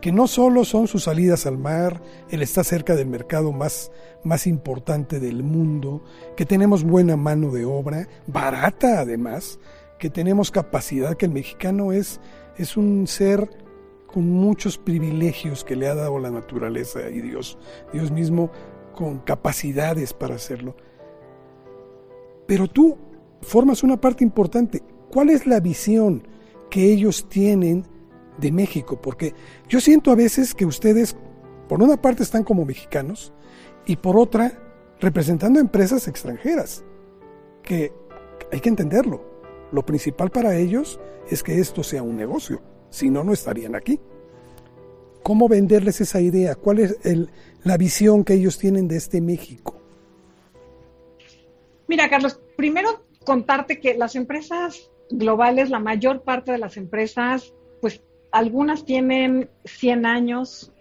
que 0.00 0.12
no 0.12 0.26
solo 0.26 0.64
son 0.64 0.86
sus 0.86 1.04
salidas 1.04 1.46
al 1.46 1.58
mar, 1.58 2.02
él 2.30 2.42
está 2.42 2.64
cerca 2.64 2.94
del 2.94 3.08
mercado 3.08 3.52
más, 3.52 3.92
más 4.24 4.46
importante 4.46 5.20
del 5.20 5.42
mundo, 5.42 6.02
que 6.36 6.46
tenemos 6.46 6.84
buena 6.84 7.16
mano 7.16 7.50
de 7.50 7.64
obra, 7.64 8.08
barata 8.26 9.00
además, 9.00 9.58
que 9.98 10.08
tenemos 10.08 10.50
capacidad, 10.50 11.16
que 11.16 11.26
el 11.26 11.32
mexicano 11.32 11.92
es, 11.92 12.20
es 12.56 12.76
un 12.76 13.06
ser 13.06 13.50
con 14.06 14.28
muchos 14.28 14.78
privilegios 14.78 15.62
que 15.64 15.76
le 15.76 15.86
ha 15.86 15.94
dado 15.94 16.18
la 16.18 16.30
naturaleza 16.30 17.08
y 17.10 17.20
Dios, 17.20 17.58
Dios 17.92 18.10
mismo 18.10 18.50
con 18.94 19.18
capacidades 19.18 20.14
para 20.14 20.34
hacerlo. 20.34 20.74
Pero 22.46 22.66
tú 22.66 22.98
formas 23.42 23.82
una 23.82 24.00
parte 24.00 24.24
importante. 24.24 24.82
¿Cuál 25.12 25.30
es 25.30 25.46
la 25.46 25.60
visión 25.60 26.26
que 26.70 26.92
ellos 26.92 27.28
tienen 27.28 27.84
de 28.40 28.52
México, 28.52 29.00
porque 29.00 29.34
yo 29.68 29.80
siento 29.80 30.10
a 30.10 30.14
veces 30.14 30.54
que 30.54 30.64
ustedes, 30.64 31.16
por 31.68 31.82
una 31.82 32.00
parte, 32.00 32.22
están 32.22 32.44
como 32.44 32.64
mexicanos 32.64 33.32
y 33.86 33.96
por 33.96 34.18
otra, 34.18 34.52
representando 35.00 35.60
empresas 35.60 36.08
extranjeras, 36.08 36.84
que 37.62 37.92
hay 38.52 38.60
que 38.60 38.68
entenderlo. 38.68 39.24
Lo 39.72 39.84
principal 39.84 40.30
para 40.30 40.56
ellos 40.56 40.98
es 41.28 41.42
que 41.42 41.58
esto 41.60 41.82
sea 41.82 42.02
un 42.02 42.16
negocio, 42.16 42.60
si 42.90 43.10
no, 43.10 43.22
no 43.22 43.32
estarían 43.32 43.74
aquí. 43.74 44.00
¿Cómo 45.22 45.48
venderles 45.48 46.00
esa 46.00 46.20
idea? 46.20 46.54
¿Cuál 46.54 46.80
es 46.80 46.96
la 47.62 47.76
visión 47.76 48.24
que 48.24 48.34
ellos 48.34 48.58
tienen 48.58 48.88
de 48.88 48.96
este 48.96 49.20
México? 49.20 49.76
Mira, 51.86 52.08
Carlos, 52.08 52.40
primero 52.56 53.04
contarte 53.24 53.80
que 53.80 53.94
las 53.94 54.16
empresas 54.16 54.90
globales, 55.10 55.70
la 55.70 55.78
mayor 55.78 56.22
parte 56.22 56.52
de 56.52 56.58
las 56.58 56.76
empresas, 56.76 57.52
pues 57.80 58.02
algunas 58.32 58.84
tienen 58.84 59.50
100 59.64 60.06
años 60.06 60.72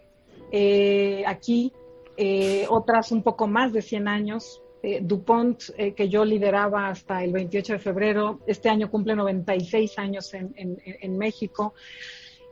eh, 0.51 1.23
aquí, 1.27 1.73
eh, 2.17 2.65
otras 2.69 3.11
un 3.11 3.23
poco 3.23 3.47
más 3.47 3.73
de 3.73 3.81
100 3.81 4.07
años. 4.07 4.61
Eh, 4.81 5.01
DuPont, 5.01 5.61
que 5.93 6.07
yo 6.07 6.23
lideraba 6.23 6.87
hasta 6.87 7.21
el 7.21 7.33
28 7.33 7.73
de 7.73 7.79
febrero, 7.79 8.39
este 8.47 8.69
año 8.69 8.89
cumple 8.89 9.13
96 9.13 9.99
años 9.99 10.33
en, 10.33 11.17
México. 11.17 11.73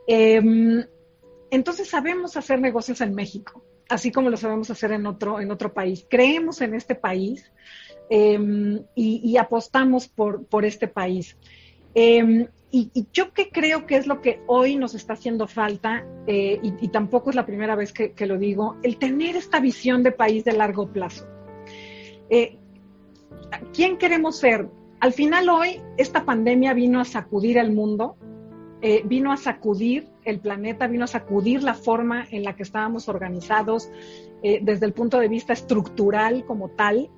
Em, 0.06 0.84
entonces 1.50 1.88
sabemos 1.88 2.36
hacer 2.36 2.60
negocios 2.60 3.00
en 3.00 3.14
México, 3.14 3.64
así 3.88 4.12
como 4.12 4.28
lo 4.28 4.36
sabemos 4.36 4.68
hacer 4.68 4.92
en 4.92 5.06
otro, 5.06 5.40
en 5.40 5.50
otro 5.50 5.72
país. 5.72 6.04
Creemos 6.06 6.60
en 6.60 6.74
este 6.74 6.94
país 6.94 7.50
em, 8.10 8.84
y, 8.94 9.38
apostamos 9.38 10.06
por, 10.06 10.44
por 10.44 10.66
este 10.66 10.86
país. 10.86 11.34
Em, 11.94 12.46
y, 12.70 13.06
yo 13.12 13.32
que 13.32 13.48
creo 13.48 13.86
que 13.86 13.96
es 13.96 14.06
lo 14.06 14.20
que 14.20 14.42
hoy 14.46 14.76
nos 14.76 14.94
está 14.94 15.14
haciendo 15.14 15.46
falta, 15.46 16.04
eh, 16.26 16.60
y, 16.62 16.88
tampoco 16.88 17.30
es 17.30 17.36
la 17.36 17.46
primera 17.46 17.74
vez 17.74 17.92
que, 17.92 18.26
lo 18.26 18.36
digo, 18.36 18.76
el 18.82 18.98
tener 18.98 19.36
esta 19.36 19.60
visión 19.60 20.02
de 20.02 20.12
país 20.12 20.44
de 20.44 20.52
largo 20.52 20.92
plazo. 20.92 21.26
Eh, 22.30 22.58
¿Quién 23.72 23.96
queremos 23.96 24.38
ser? 24.38 24.68
al 25.00 25.12
final 25.12 25.48
hoy 25.48 25.80
esta 25.96 26.24
pandemia 26.24 26.74
vino 26.74 27.00
a 27.00 27.04
sacudir 27.04 27.56
el 27.56 27.70
mundo, 27.72 28.16
eh, 28.82 29.02
vino 29.04 29.30
a 29.30 29.36
sacudir 29.36 30.08
el 30.24 30.40
planeta, 30.40 30.88
vino 30.88 31.04
a 31.04 31.06
sacudir 31.06 31.62
la 31.62 31.74
forma 31.74 32.26
en 32.32 32.42
la 32.42 32.56
que 32.56 32.64
estábamos 32.64 33.08
organizados 33.08 33.88
desde 34.42 34.86
el 34.86 34.92
punto 34.92 35.20
de 35.20 35.28
vista 35.28 35.52
estructural 35.52 36.44
como 36.44 36.70
tal. 36.70 37.10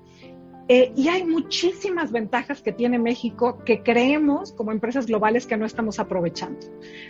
Eh, 0.67 0.93
y 0.95 1.09
hay 1.09 1.25
muchísimas 1.25 2.11
ventajas 2.11 2.61
que 2.61 2.71
tiene 2.71 2.97
México 2.97 3.59
que 3.65 3.83
creemos 3.83 4.53
como 4.53 4.71
empresas 4.71 5.07
globales 5.07 5.45
que 5.45 5.57
no 5.57 5.65
estamos 5.65 5.99
aprovechando. 5.99 6.59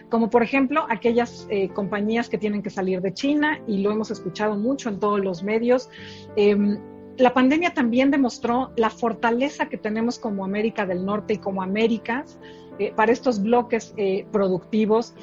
Como 0.09 0.29
por 0.29 0.41
ejemplo 0.41 0.85
aquellas 0.89 1.47
compañías 1.73 2.27
que 2.27 2.37
tienen 2.37 2.63
que 2.63 2.69
salir 2.69 3.01
de 3.01 3.13
China 3.13 3.61
y 3.67 3.79
lo 3.79 3.91
hemos 3.91 4.09
escuchado 4.09 4.55
mucho 4.55 4.89
en 4.89 4.99
todos 4.99 5.19
los 5.19 5.43
medios. 5.43 5.89
Em, 6.35 6.79
la 7.17 7.33
pandemia 7.33 7.73
también 7.73 8.09
demostró 8.09 8.71
la 8.75 8.89
fortaleza 8.89 9.69
que 9.69 9.77
tenemos 9.77 10.17
como 10.17 10.45
América 10.45 10.85
del 10.85 11.05
Norte 11.05 11.33
y 11.33 11.37
como 11.37 11.61
Américas 11.61 12.39
eh, 12.79 12.93
para 12.95 13.11
estos 13.11 13.41
bloques 13.41 13.93
eh, 13.97 14.25
productivos. 14.31 15.13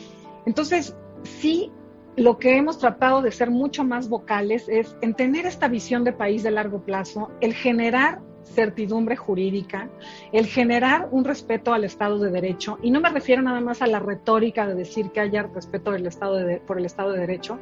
Entonces, 0.47 0.95
sí, 1.23 1.73
lo 2.19 2.39
que 2.39 2.57
hemos 2.57 2.79
tratado 2.79 3.23
de 3.23 3.31
ser 3.31 3.51
mucho 3.51 3.85
más 3.85 4.09
vocales 4.09 4.69
es 4.69 4.97
en 5.01 5.15
tener 5.15 5.47
esta 5.47 5.69
visión 5.69 6.05
de 6.05 6.13
país 6.13 6.43
de 6.43 6.51
largo 6.51 6.83
plazo, 6.83 7.31
el 7.41 7.55
generar 7.55 8.21
certidumbre 8.45 9.15
jurídica, 9.15 9.89
el 10.33 10.47
generar 10.47 11.09
un 11.11 11.25
respeto 11.25 11.73
al 11.73 11.85
Estado 11.85 12.19
de 12.19 12.31
Derecho, 12.31 12.79
y 12.83 12.91
no 12.91 13.01
me 13.01 13.11
refiero 13.11 13.43
nada 13.43 13.61
más 13.61 13.83
a 13.83 13.87
la 13.87 14.01
retórica 14.01 14.67
de 14.67 14.75
decir 14.75 15.11
que 15.11 15.21
haya 15.21 15.43
respeto 15.43 15.93
del 15.93 16.07
Estado 16.07 16.39
por 16.67 16.79
el 16.79 16.87
Estado 16.87 17.13
de 17.13 17.21
Derecho, 17.21 17.59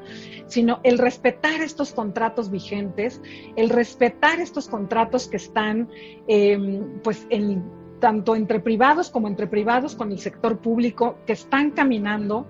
sino 0.47 0.81
el 0.85 0.99
respetar 0.99 1.61
estos 1.61 1.93
contratos 1.93 2.51
vigentes, 2.51 3.21
el 3.57 3.69
respetar 3.69 4.41
estos 4.41 4.69
contratos 4.69 5.29
que 5.29 5.37
están 5.37 5.89
em, 6.29 7.01
pues 7.03 7.27
en, 7.31 7.65
tanto 8.01 8.37
entre 8.37 8.61
privados 8.61 9.11
como 9.11 9.29
entre 9.29 9.47
privados 9.47 9.95
con 9.95 10.13
el 10.13 10.19
sector 10.19 10.59
público, 10.59 11.19
que 11.27 11.33
están 11.33 11.71
caminando, 11.73 12.47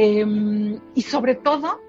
em, 0.00 0.78
y 0.94 1.02
sobre 1.02 1.34
todo 1.34 1.80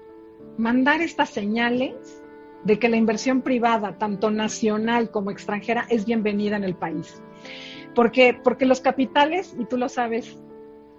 mandar 0.58 1.00
estas 1.00 1.30
señales 1.30 2.20
de 2.64 2.78
que 2.78 2.88
la 2.88 2.96
inversión 2.96 3.40
privada, 3.40 3.98
tanto 3.98 4.32
nacional 4.32 5.10
como 5.10 5.30
extranjera, 5.30 5.86
es 5.88 6.04
bienvenida 6.04 6.56
en 6.56 6.64
el 6.64 6.74
país. 6.74 7.22
Porque, 7.94 8.34
porque 8.34 8.66
los 8.66 8.80
capitales, 8.80 9.56
y 9.58 9.64
tú 9.64 9.78
lo 9.78 9.88
sabes 9.88 10.36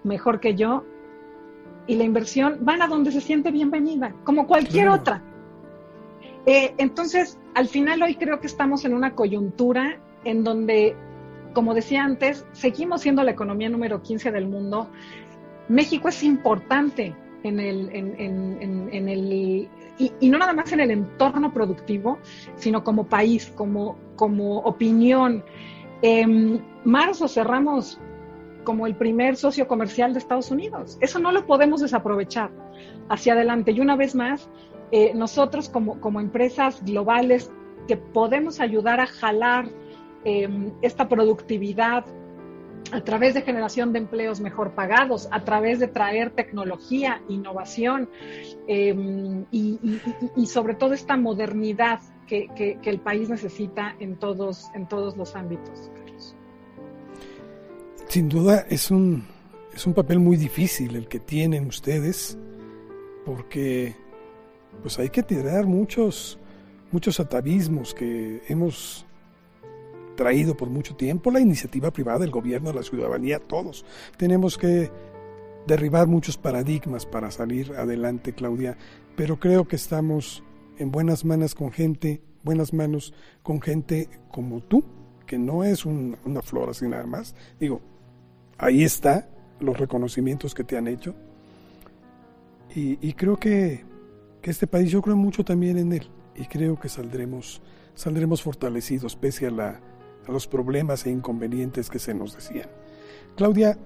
mejor 0.06 0.40
que 0.40 0.56
yo, 0.56 0.86
y 1.86 1.96
la 1.96 2.06
inversión 2.06 2.60
van 2.62 2.82
a 2.82 2.88
donde 2.88 3.12
se 3.12 3.20
siente 3.20 3.52
bienvenida, 3.52 4.16
como 4.24 4.48
cualquier 4.48 4.88
otra. 4.88 5.22
Eh, 6.46 6.74
entonces, 6.78 7.38
al 7.54 7.68
final 7.68 8.02
hoy 8.04 8.16
creo 8.16 8.40
que 8.40 8.48
estamos 8.48 8.86
en 8.86 8.94
una 8.94 9.16
coyuntura 9.16 10.00
en 10.24 10.46
donde, 10.46 10.96
como 11.54 11.74
decía 11.74 12.04
antes, 12.04 12.46
seguimos 12.54 13.02
siendo 13.02 13.22
la 13.24 13.32
economía 13.32 13.70
número 13.70 14.02
15 14.02 14.32
del 14.32 14.48
mundo. 14.48 14.90
México 15.72 16.10
es 16.10 16.22
importante 16.24 17.16
en 17.44 17.60
el, 17.60 17.90
en 17.94 19.10
el 19.10 19.70
y, 20.20 20.30
no 20.30 20.38
nada 20.38 20.54
más 20.54 20.72
en 20.72 20.80
el 20.80 20.92
entorno 20.92 21.54
productivo, 21.54 22.18
sino 22.56 22.84
como 22.84 23.06
país, 23.06 23.52
como, 23.56 23.98
como 24.16 24.58
opinión. 24.60 25.44
En 26.02 26.64
marzo 26.84 27.28
cerramos 27.28 28.00
como 28.64 28.88
el 28.88 28.96
primer 28.96 29.36
socio 29.36 29.68
comercial 29.68 30.14
de 30.14 30.20
Estados 30.20 30.52
Unidos. 30.52 30.98
Eso 31.02 31.20
no 31.20 31.32
lo 31.32 31.46
podemos 31.46 31.82
desaprovechar 31.82 32.52
hacia 33.10 33.34
adelante. 33.34 33.72
Y 33.72 33.80
una 33.80 33.96
vez 33.96 34.16
más, 34.16 34.50
eh, 34.92 35.14
nosotros 35.14 35.70
como, 35.70 36.00
como, 36.00 36.20
empresas 36.20 36.84
globales 36.84 37.52
que 37.88 37.98
podemos 37.98 38.60
ayudar 38.60 39.00
a 39.00 39.08
jalar 39.08 39.70
em, 40.24 40.72
esta 40.82 41.08
productividad 41.08 42.06
a 42.92 43.02
través 43.02 43.34
de 43.34 43.42
generación 43.42 43.94
de 43.94 44.00
empleos 44.00 44.40
mejor 44.40 44.72
pagados, 44.72 45.28
a 45.32 45.44
través 45.44 45.80
de 45.80 45.88
traer 45.88 46.32
tecnología, 46.32 47.22
innovación 47.30 48.10
em, 48.68 49.46
y, 49.52 50.46
sobre 50.46 50.76
todo 50.76 50.94
esta 50.94 51.18
modernidad 51.18 52.00
que, 52.28 52.78
el 52.84 53.00
país 53.00 53.30
necesita 53.30 53.96
en 54.00 54.18
todos, 54.18 54.70
en 54.74 54.88
todos 54.88 55.18
los 55.18 55.36
ámbitos. 55.36 55.92
Sin 58.08 58.28
duda 58.28 58.66
es 58.70 58.92
un, 58.92 59.26
es 59.74 59.88
un 59.88 59.94
papel 59.94 60.20
muy 60.20 60.36
difícil 60.36 60.96
el 60.96 61.08
que 61.08 61.20
tienen 61.20 61.68
ustedes 61.68 62.38
porque 63.26 63.96
pues 64.82 65.00
hay 65.00 65.10
que 65.10 65.24
tirar 65.24 65.66
muchos, 65.66 66.40
muchos 66.92 67.20
atavismos 67.20 67.94
que 67.94 68.42
hemos 68.48 69.06
traído 70.22 70.56
por 70.56 70.70
mucho 70.70 70.96
tiempo, 70.96 71.32
la 71.32 71.40
iniciativa 71.40 71.90
privada, 71.90 72.24
el 72.24 72.30
gobierno, 72.30 72.72
la 72.72 72.84
ciudadanía, 72.84 73.40
todos. 73.40 73.84
Tenemos 74.18 74.56
que 74.56 74.92
derribar 75.66 76.06
muchos 76.06 76.38
paradigmas 76.38 77.08
para 77.08 77.32
salir 77.32 77.74
adelante, 77.74 78.34
Claudia, 78.34 78.78
pero 79.16 79.40
creo 79.40 79.68
que 79.68 79.78
estamos 79.78 80.44
en 80.78 80.92
buenas 80.92 81.26
manos 81.26 81.56
con 81.56 81.72
gente, 81.72 82.22
buenas 82.44 82.72
manos 82.72 83.16
con 83.42 83.62
gente 83.62 84.10
como 84.30 84.62
tú, 84.62 84.84
que 85.26 85.40
no 85.40 85.64
es 85.64 85.88
una 85.88 86.44
flor 86.44 86.70
así 86.70 86.88
nada 86.88 87.08
más. 87.08 87.34
Digo, 87.60 87.82
ahí 88.60 88.84
está 88.84 89.28
los 89.60 89.76
reconocimientos 89.80 90.54
que 90.54 90.64
te 90.64 90.78
han 90.78 90.88
hecho. 90.88 91.16
Y, 92.76 93.14
creo 93.14 93.38
que, 93.38 93.84
que, 94.40 94.52
este 94.52 94.68
país, 94.68 94.92
yo 94.92 95.02
creo 95.02 95.16
mucho 95.16 95.44
también 95.44 95.80
en 95.80 95.94
él. 95.94 96.08
Y 96.36 96.46
creo 96.46 96.80
que 96.80 96.90
saldremos, 96.90 97.60
saldremos 97.96 98.44
fortalecidos 98.44 99.16
pese 99.16 99.48
a 99.48 99.52
la, 99.52 99.82
a 100.28 100.32
los 100.32 100.48
problemas 100.48 101.06
e 101.06 101.12
inconvenientes 101.12 101.90
que 101.90 102.00
se 102.00 102.14
nos 102.14 102.36
decían. 102.36 102.70
Claudia, 103.36 103.78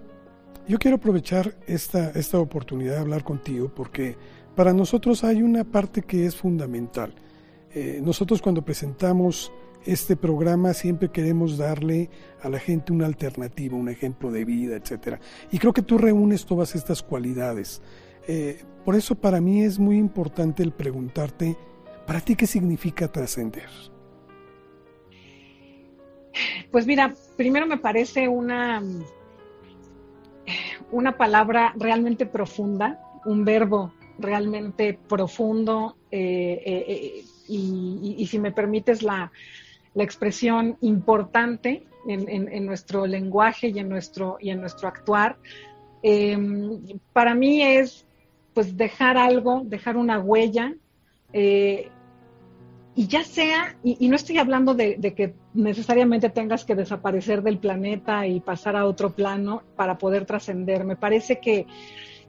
yo 0.67 0.79
quiero 0.79 0.97
aprovechar 0.97 1.55
esta, 1.67 2.09
esta 2.11 2.39
oportunidad 2.39 2.93
de 2.93 2.99
hablar 2.99 3.23
contigo 3.23 3.71
porque 3.73 4.17
para 4.55 4.73
nosotros 4.73 5.23
hay 5.23 5.43
una 5.43 5.63
parte 5.63 6.01
que 6.01 6.25
es 6.25 6.35
fundamental. 6.35 7.13
Eh, 7.73 7.99
nosotros 8.03 8.41
cuando 8.41 8.63
presentamos 8.63 9.51
este 9.85 10.15
programa 10.15 10.73
siempre 10.73 11.09
queremos 11.09 11.57
darle 11.57 12.09
a 12.41 12.49
la 12.49 12.57
gente 12.57 12.91
una 12.91 13.05
alternativa, 13.05 13.77
un 13.77 13.89
ejemplo 13.89 14.31
de 14.31 14.45
vida, 14.45 14.75
etc. 14.75 15.19
Y 15.51 15.59
creo 15.59 15.73
que 15.73 15.81
tú 15.81 15.97
reúnes 15.97 16.45
todas 16.45 16.73
estas 16.75 17.03
cualidades. 17.03 17.81
Eh, 18.27 18.63
por 18.83 18.95
eso 18.95 19.15
para 19.15 19.41
mí 19.41 19.63
es 19.63 19.77
muy 19.77 19.97
importante 19.97 20.63
el 20.63 20.71
preguntarte, 20.71 21.55
¿para 22.07 22.21
ti 22.21 22.35
qué 22.35 22.47
significa 22.47 23.11
trascender? 23.11 23.69
Pues 26.71 26.85
mira, 26.85 27.13
primero 27.37 27.65
me 27.65 27.77
parece 27.77 28.27
una, 28.27 28.81
una 30.91 31.17
palabra 31.17 31.73
realmente 31.77 32.25
profunda, 32.25 32.99
un 33.25 33.45
verbo 33.45 33.93
realmente 34.17 34.97
profundo 35.07 35.97
eh, 36.11 36.61
eh, 36.65 36.85
eh, 36.87 37.23
y, 37.47 38.25
si 38.27 38.39
me 38.39 38.51
permites 38.51 39.03
la, 39.03 39.31
expresión 39.97 40.77
importante 40.81 41.83
en, 42.07 42.65
nuestro 42.65 43.07
lenguaje 43.07 43.69
y 43.69 43.79
en 43.79 43.87
nuestro, 43.87 44.37
y 44.41 44.49
en 44.49 44.59
nuestro 44.59 44.89
actuar. 44.89 45.37
Em, 46.03 46.99
para 47.13 47.33
mí 47.33 47.61
es 47.61 48.05
pues 48.53 48.75
dejar 48.75 49.17
algo, 49.17 49.61
dejar 49.63 49.95
una 49.95 50.19
huella, 50.19 50.73
y 52.97 53.07
ya 53.07 53.23
sea, 53.25 53.75
y, 53.83 54.07
no 54.07 54.15
estoy 54.15 54.37
hablando 54.37 54.73
de, 54.73 54.95
que 55.15 55.35
necesariamente 55.53 56.29
tengas 56.29 56.63
que 56.63 56.75
desaparecer 56.75 57.43
del 57.43 57.59
planeta 57.59 58.25
y 58.25 58.39
pasar 58.39 58.77
a 58.77 58.85
otro 58.85 59.11
plano 59.11 59.63
para 59.75 59.97
poder 59.97 60.25
trascender. 60.25 60.85
Me 60.85 60.95
parece 60.95 61.41
que, 61.41 61.67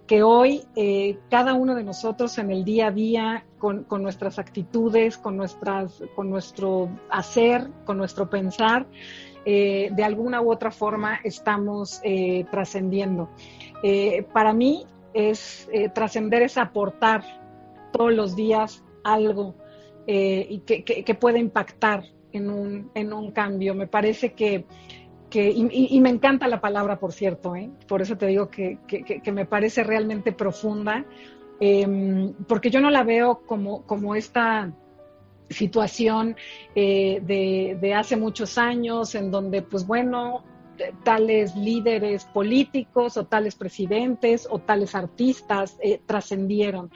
que 0.08 0.24
hoy 0.24 0.64
eh, 0.74 1.18
cada 1.30 1.54
uno 1.54 1.76
de 1.76 1.84
nosotros 1.84 2.36
en 2.38 2.50
el 2.50 2.64
día 2.64 2.88
a 2.88 2.90
día, 2.90 3.46
con, 3.58 3.86
nuestras 4.02 4.40
actitudes, 4.40 5.16
con, 5.16 5.36
nuestras, 5.36 6.02
con 6.16 6.30
nuestro 6.30 6.88
hacer, 7.10 7.70
con 7.84 7.96
nuestro 7.96 8.28
pensar, 8.28 8.88
eh, 9.44 9.90
de 9.92 10.02
alguna 10.02 10.42
u 10.42 10.50
otra 10.50 10.72
forma 10.72 11.20
estamos 11.22 12.00
eh, 12.02 12.44
trascendiendo. 12.50 13.30
para 14.32 14.52
mí 14.52 14.84
es 15.14 15.68
trascender 15.94 16.42
es 16.42 16.58
aportar 16.58 17.22
todos 17.92 18.12
los 18.12 18.34
días 18.34 18.82
algo 19.04 19.54
eh, 20.06 20.46
y 20.48 20.58
que, 20.60 21.14
puede 21.14 21.38
impactar 21.38 22.04
en 22.32 22.50
un, 22.50 22.90
en 22.94 23.12
un 23.12 23.32
cambio. 23.32 23.74
Me 23.74 23.86
parece 23.86 24.32
que, 24.34 24.64
que 25.28 25.50
y, 25.50 26.00
me 26.00 26.10
encanta 26.10 26.46
la 26.46 26.60
palabra, 26.60 26.98
por 26.98 27.12
cierto, 27.12 27.56
¿eh? 27.56 27.70
por 27.88 28.02
eso 28.02 28.16
te 28.16 28.26
digo 28.26 28.48
que, 28.48 28.78
que 28.86 29.32
me 29.32 29.46
parece 29.46 29.82
realmente 29.82 30.32
profunda, 30.32 31.04
em, 31.60 32.32
porque 32.46 32.70
yo 32.70 32.80
no 32.80 32.90
la 32.90 33.02
veo 33.02 33.42
como, 33.46 33.82
como 33.82 34.14
esta 34.14 34.72
situación 35.48 36.36
eh, 36.74 37.20
de, 37.22 37.78
de, 37.80 37.94
hace 37.94 38.16
muchos 38.16 38.58
años 38.58 39.14
en 39.14 39.30
donde, 39.30 39.62
pues 39.62 39.86
bueno, 39.86 40.44
tales 41.04 41.56
líderes 41.56 42.24
políticos 42.26 43.16
o 43.16 43.24
tales 43.24 43.54
presidentes 43.54 44.46
o 44.50 44.58
tales 44.58 44.94
artistas 44.94 45.78
trascendieron. 46.06 46.90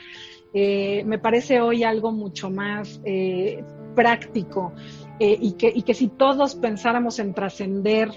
Eh, 0.53 1.05
me 1.05 1.19
parece 1.19 1.61
hoy 1.61 1.85
algo 1.85 2.13
mucho 2.13 2.51
más 2.51 3.01
eh, 3.05 3.63
práctico 3.95 4.73
eh, 5.19 5.37
y, 5.41 5.53
que, 5.53 5.73
y 5.75 5.83
que 5.83 5.95
si 5.95 6.09
todos 6.09 6.55
pensáramos 6.55 7.19
en 7.19 7.35
trascender 7.35 8.11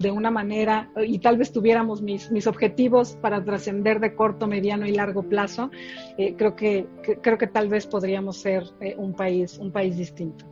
de 0.00 0.10
una 0.10 0.30
manera, 0.30 0.90
y 0.96 1.18
tal 1.18 1.36
vez 1.36 1.52
tuviéramos 1.52 2.00
mis, 2.00 2.30
mis 2.30 2.46
objetivos 2.46 3.18
para 3.20 3.44
trascender 3.44 4.00
de 4.00 4.14
corto, 4.14 4.46
mediano 4.46 4.86
y 4.86 4.92
largo 4.92 5.22
plazo, 5.22 5.70
eh, 6.16 6.34
creo, 6.36 6.56
que, 6.56 6.86
creo 7.20 7.36
que 7.36 7.46
tal 7.46 7.68
vez 7.68 7.86
podríamos 7.86 8.38
ser 8.38 8.64
eh, 8.80 8.94
un, 8.96 9.12
país, 9.12 9.58
un 9.58 9.70
país 9.70 9.98
distinto. 9.98 10.46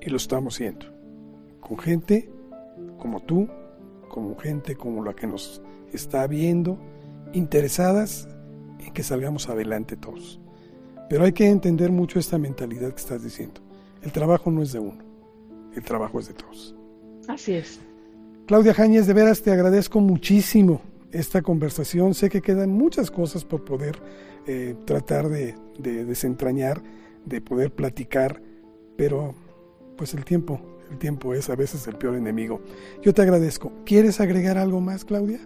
Y 0.00 0.08
lo 0.08 0.18
estamos 0.18 0.54
siendo, 0.54 0.86
con 1.58 1.78
gente 1.78 2.30
como 2.96 3.20
tú, 3.20 3.48
como 4.08 4.36
gente 4.36 4.76
como 4.76 5.02
la 5.02 5.14
que 5.14 5.26
nos 5.26 5.60
está 5.92 6.28
viendo, 6.28 6.78
interesadas 7.32 8.28
en 8.86 8.92
que 8.92 9.02
salgamos 9.02 9.48
adelante 9.48 9.96
todos. 9.96 10.40
Pero 11.08 11.24
hay 11.24 11.32
que 11.32 11.48
entender 11.48 11.90
mucho 11.90 12.18
esta 12.18 12.38
mentalidad 12.38 12.90
que 12.90 13.00
estás 13.00 13.22
diciendo. 13.22 13.60
El 14.02 14.12
trabajo 14.12 14.50
no 14.50 14.62
es 14.62 14.72
de 14.72 14.78
uno, 14.78 15.02
el 15.74 15.82
trabajo 15.82 16.20
es 16.20 16.28
de 16.28 16.34
todos. 16.34 16.74
Así 17.28 17.54
es. 17.54 17.80
Claudia 18.46 18.74
Jañez, 18.74 19.06
de 19.06 19.12
veras 19.12 19.42
te 19.42 19.52
agradezco 19.52 20.00
muchísimo 20.00 20.80
esta 21.12 21.42
conversación. 21.42 22.14
Sé 22.14 22.30
que 22.30 22.40
quedan 22.40 22.70
muchas 22.70 23.10
cosas 23.10 23.44
por 23.44 23.64
poder 23.64 23.96
eh, 24.46 24.74
tratar 24.84 25.28
de, 25.28 25.54
de 25.78 26.04
desentrañar, 26.04 26.82
de 27.24 27.40
poder 27.40 27.72
platicar, 27.72 28.42
pero 28.96 29.34
pues 29.96 30.14
el 30.14 30.24
tiempo, 30.24 30.60
el 30.90 30.98
tiempo 30.98 31.34
es 31.34 31.50
a 31.50 31.56
veces 31.56 31.86
el 31.86 31.96
peor 31.96 32.16
enemigo. 32.16 32.62
Yo 33.02 33.12
te 33.12 33.22
agradezco. 33.22 33.72
¿Quieres 33.84 34.20
agregar 34.20 34.58
algo 34.58 34.80
más, 34.80 35.04
Claudia? 35.04 35.40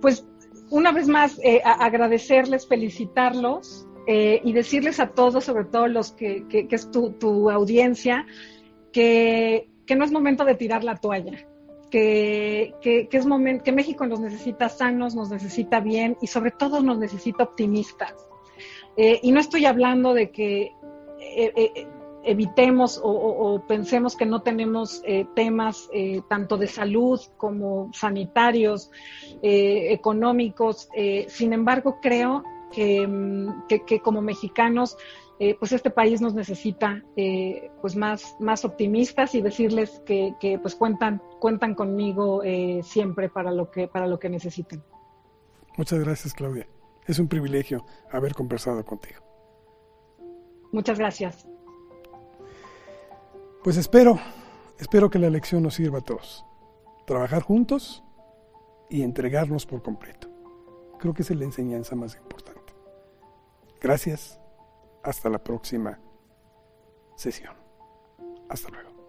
Pues 0.00 0.24
una 0.70 0.92
vez 0.92 1.08
más, 1.08 1.38
eh, 1.42 1.60
agradecerles, 1.64 2.66
felicitarlos 2.66 3.86
eh, 4.06 4.40
y 4.44 4.52
decirles 4.52 5.00
a 5.00 5.08
todos, 5.08 5.44
sobre 5.44 5.64
todo 5.64 5.88
los 5.88 6.12
que, 6.12 6.46
es 6.70 6.90
tu, 6.90 7.50
audiencia, 7.50 8.26
que, 8.92 9.68
que, 9.86 9.96
no 9.96 10.04
es 10.04 10.12
momento 10.12 10.44
de 10.44 10.54
tirar 10.54 10.84
la 10.84 10.96
toalla, 10.96 11.46
que, 11.90 12.74
que, 12.80 13.08
es 13.10 13.26
momento, 13.26 13.64
que 13.64 13.72
México 13.72 14.06
nos 14.06 14.20
necesita 14.20 14.68
sanos, 14.68 15.14
nos 15.14 15.30
necesita 15.30 15.80
bien 15.80 16.16
y 16.22 16.28
sobre 16.28 16.52
todo 16.52 16.80
nos 16.82 16.98
necesita 16.98 17.44
optimistas. 17.44 18.14
Eh, 18.96 19.18
y 19.22 19.32
no 19.32 19.40
estoy 19.40 19.66
hablando 19.66 20.14
de 20.14 20.30
que 20.30 20.72
evitemos 22.24 23.00
o, 23.02 23.62
pensemos 23.66 24.16
que 24.16 24.26
no 24.26 24.42
tenemos 24.42 25.02
eh, 25.04 25.26
temas 25.34 25.88
eh, 25.92 26.22
tanto 26.28 26.56
de 26.56 26.66
salud 26.66 27.20
como 27.36 27.90
sanitarios, 27.92 28.90
eh, 29.42 29.92
económicos. 29.92 30.88
sin 31.28 31.52
embargo, 31.52 31.98
creo 32.00 32.44
mm, 32.76 33.66
que, 33.68 34.00
como 34.00 34.20
mexicanos, 34.20 34.96
pues 35.58 35.72
este 35.72 35.88
país 35.88 36.20
nos 36.20 36.34
necesita 36.34 37.02
pues 37.80 37.96
más, 37.96 38.36
más 38.40 38.62
optimistas 38.66 39.34
y 39.34 39.40
decirles 39.40 40.02
que, 40.04 40.34
que 40.38 40.58
pues 40.58 40.74
cuentan, 40.74 41.22
cuentan 41.38 41.74
conmigo 41.74 42.42
siempre 42.82 43.30
para 43.30 43.50
lo 43.50 43.70
que, 43.70 43.88
para 43.88 44.06
lo 44.06 44.18
que 44.18 44.28
necesiten. 44.28 44.82
Muchas 45.78 45.98
gracias, 46.00 46.34
Claudia. 46.34 46.66
Es 47.06 47.18
un 47.18 47.28
privilegio 47.28 47.86
haber 48.10 48.34
conversado 48.34 48.84
contigo. 48.84 49.20
Muchas 50.72 50.98
gracias. 50.98 51.48
Pues 53.62 53.76
espero, 53.76 54.18
espero 54.78 55.10
que 55.10 55.18
la 55.18 55.28
lección 55.28 55.62
nos 55.62 55.74
sirva 55.74 55.98
a 55.98 56.02
todos. 56.02 56.46
Trabajar 57.06 57.42
juntos 57.42 58.02
y 58.88 59.02
entregarnos 59.02 59.66
por 59.66 59.82
completo. 59.82 60.28
Creo 60.98 61.12
que 61.12 61.22
es 61.22 61.30
la 61.30 61.44
enseñanza 61.44 61.94
más 61.94 62.16
importante. 62.16 62.72
Gracias. 63.80 64.40
Hasta 65.02 65.28
la 65.28 65.42
próxima 65.42 65.98
sesión. 67.16 67.54
Hasta 68.48 68.70
luego. 68.70 68.99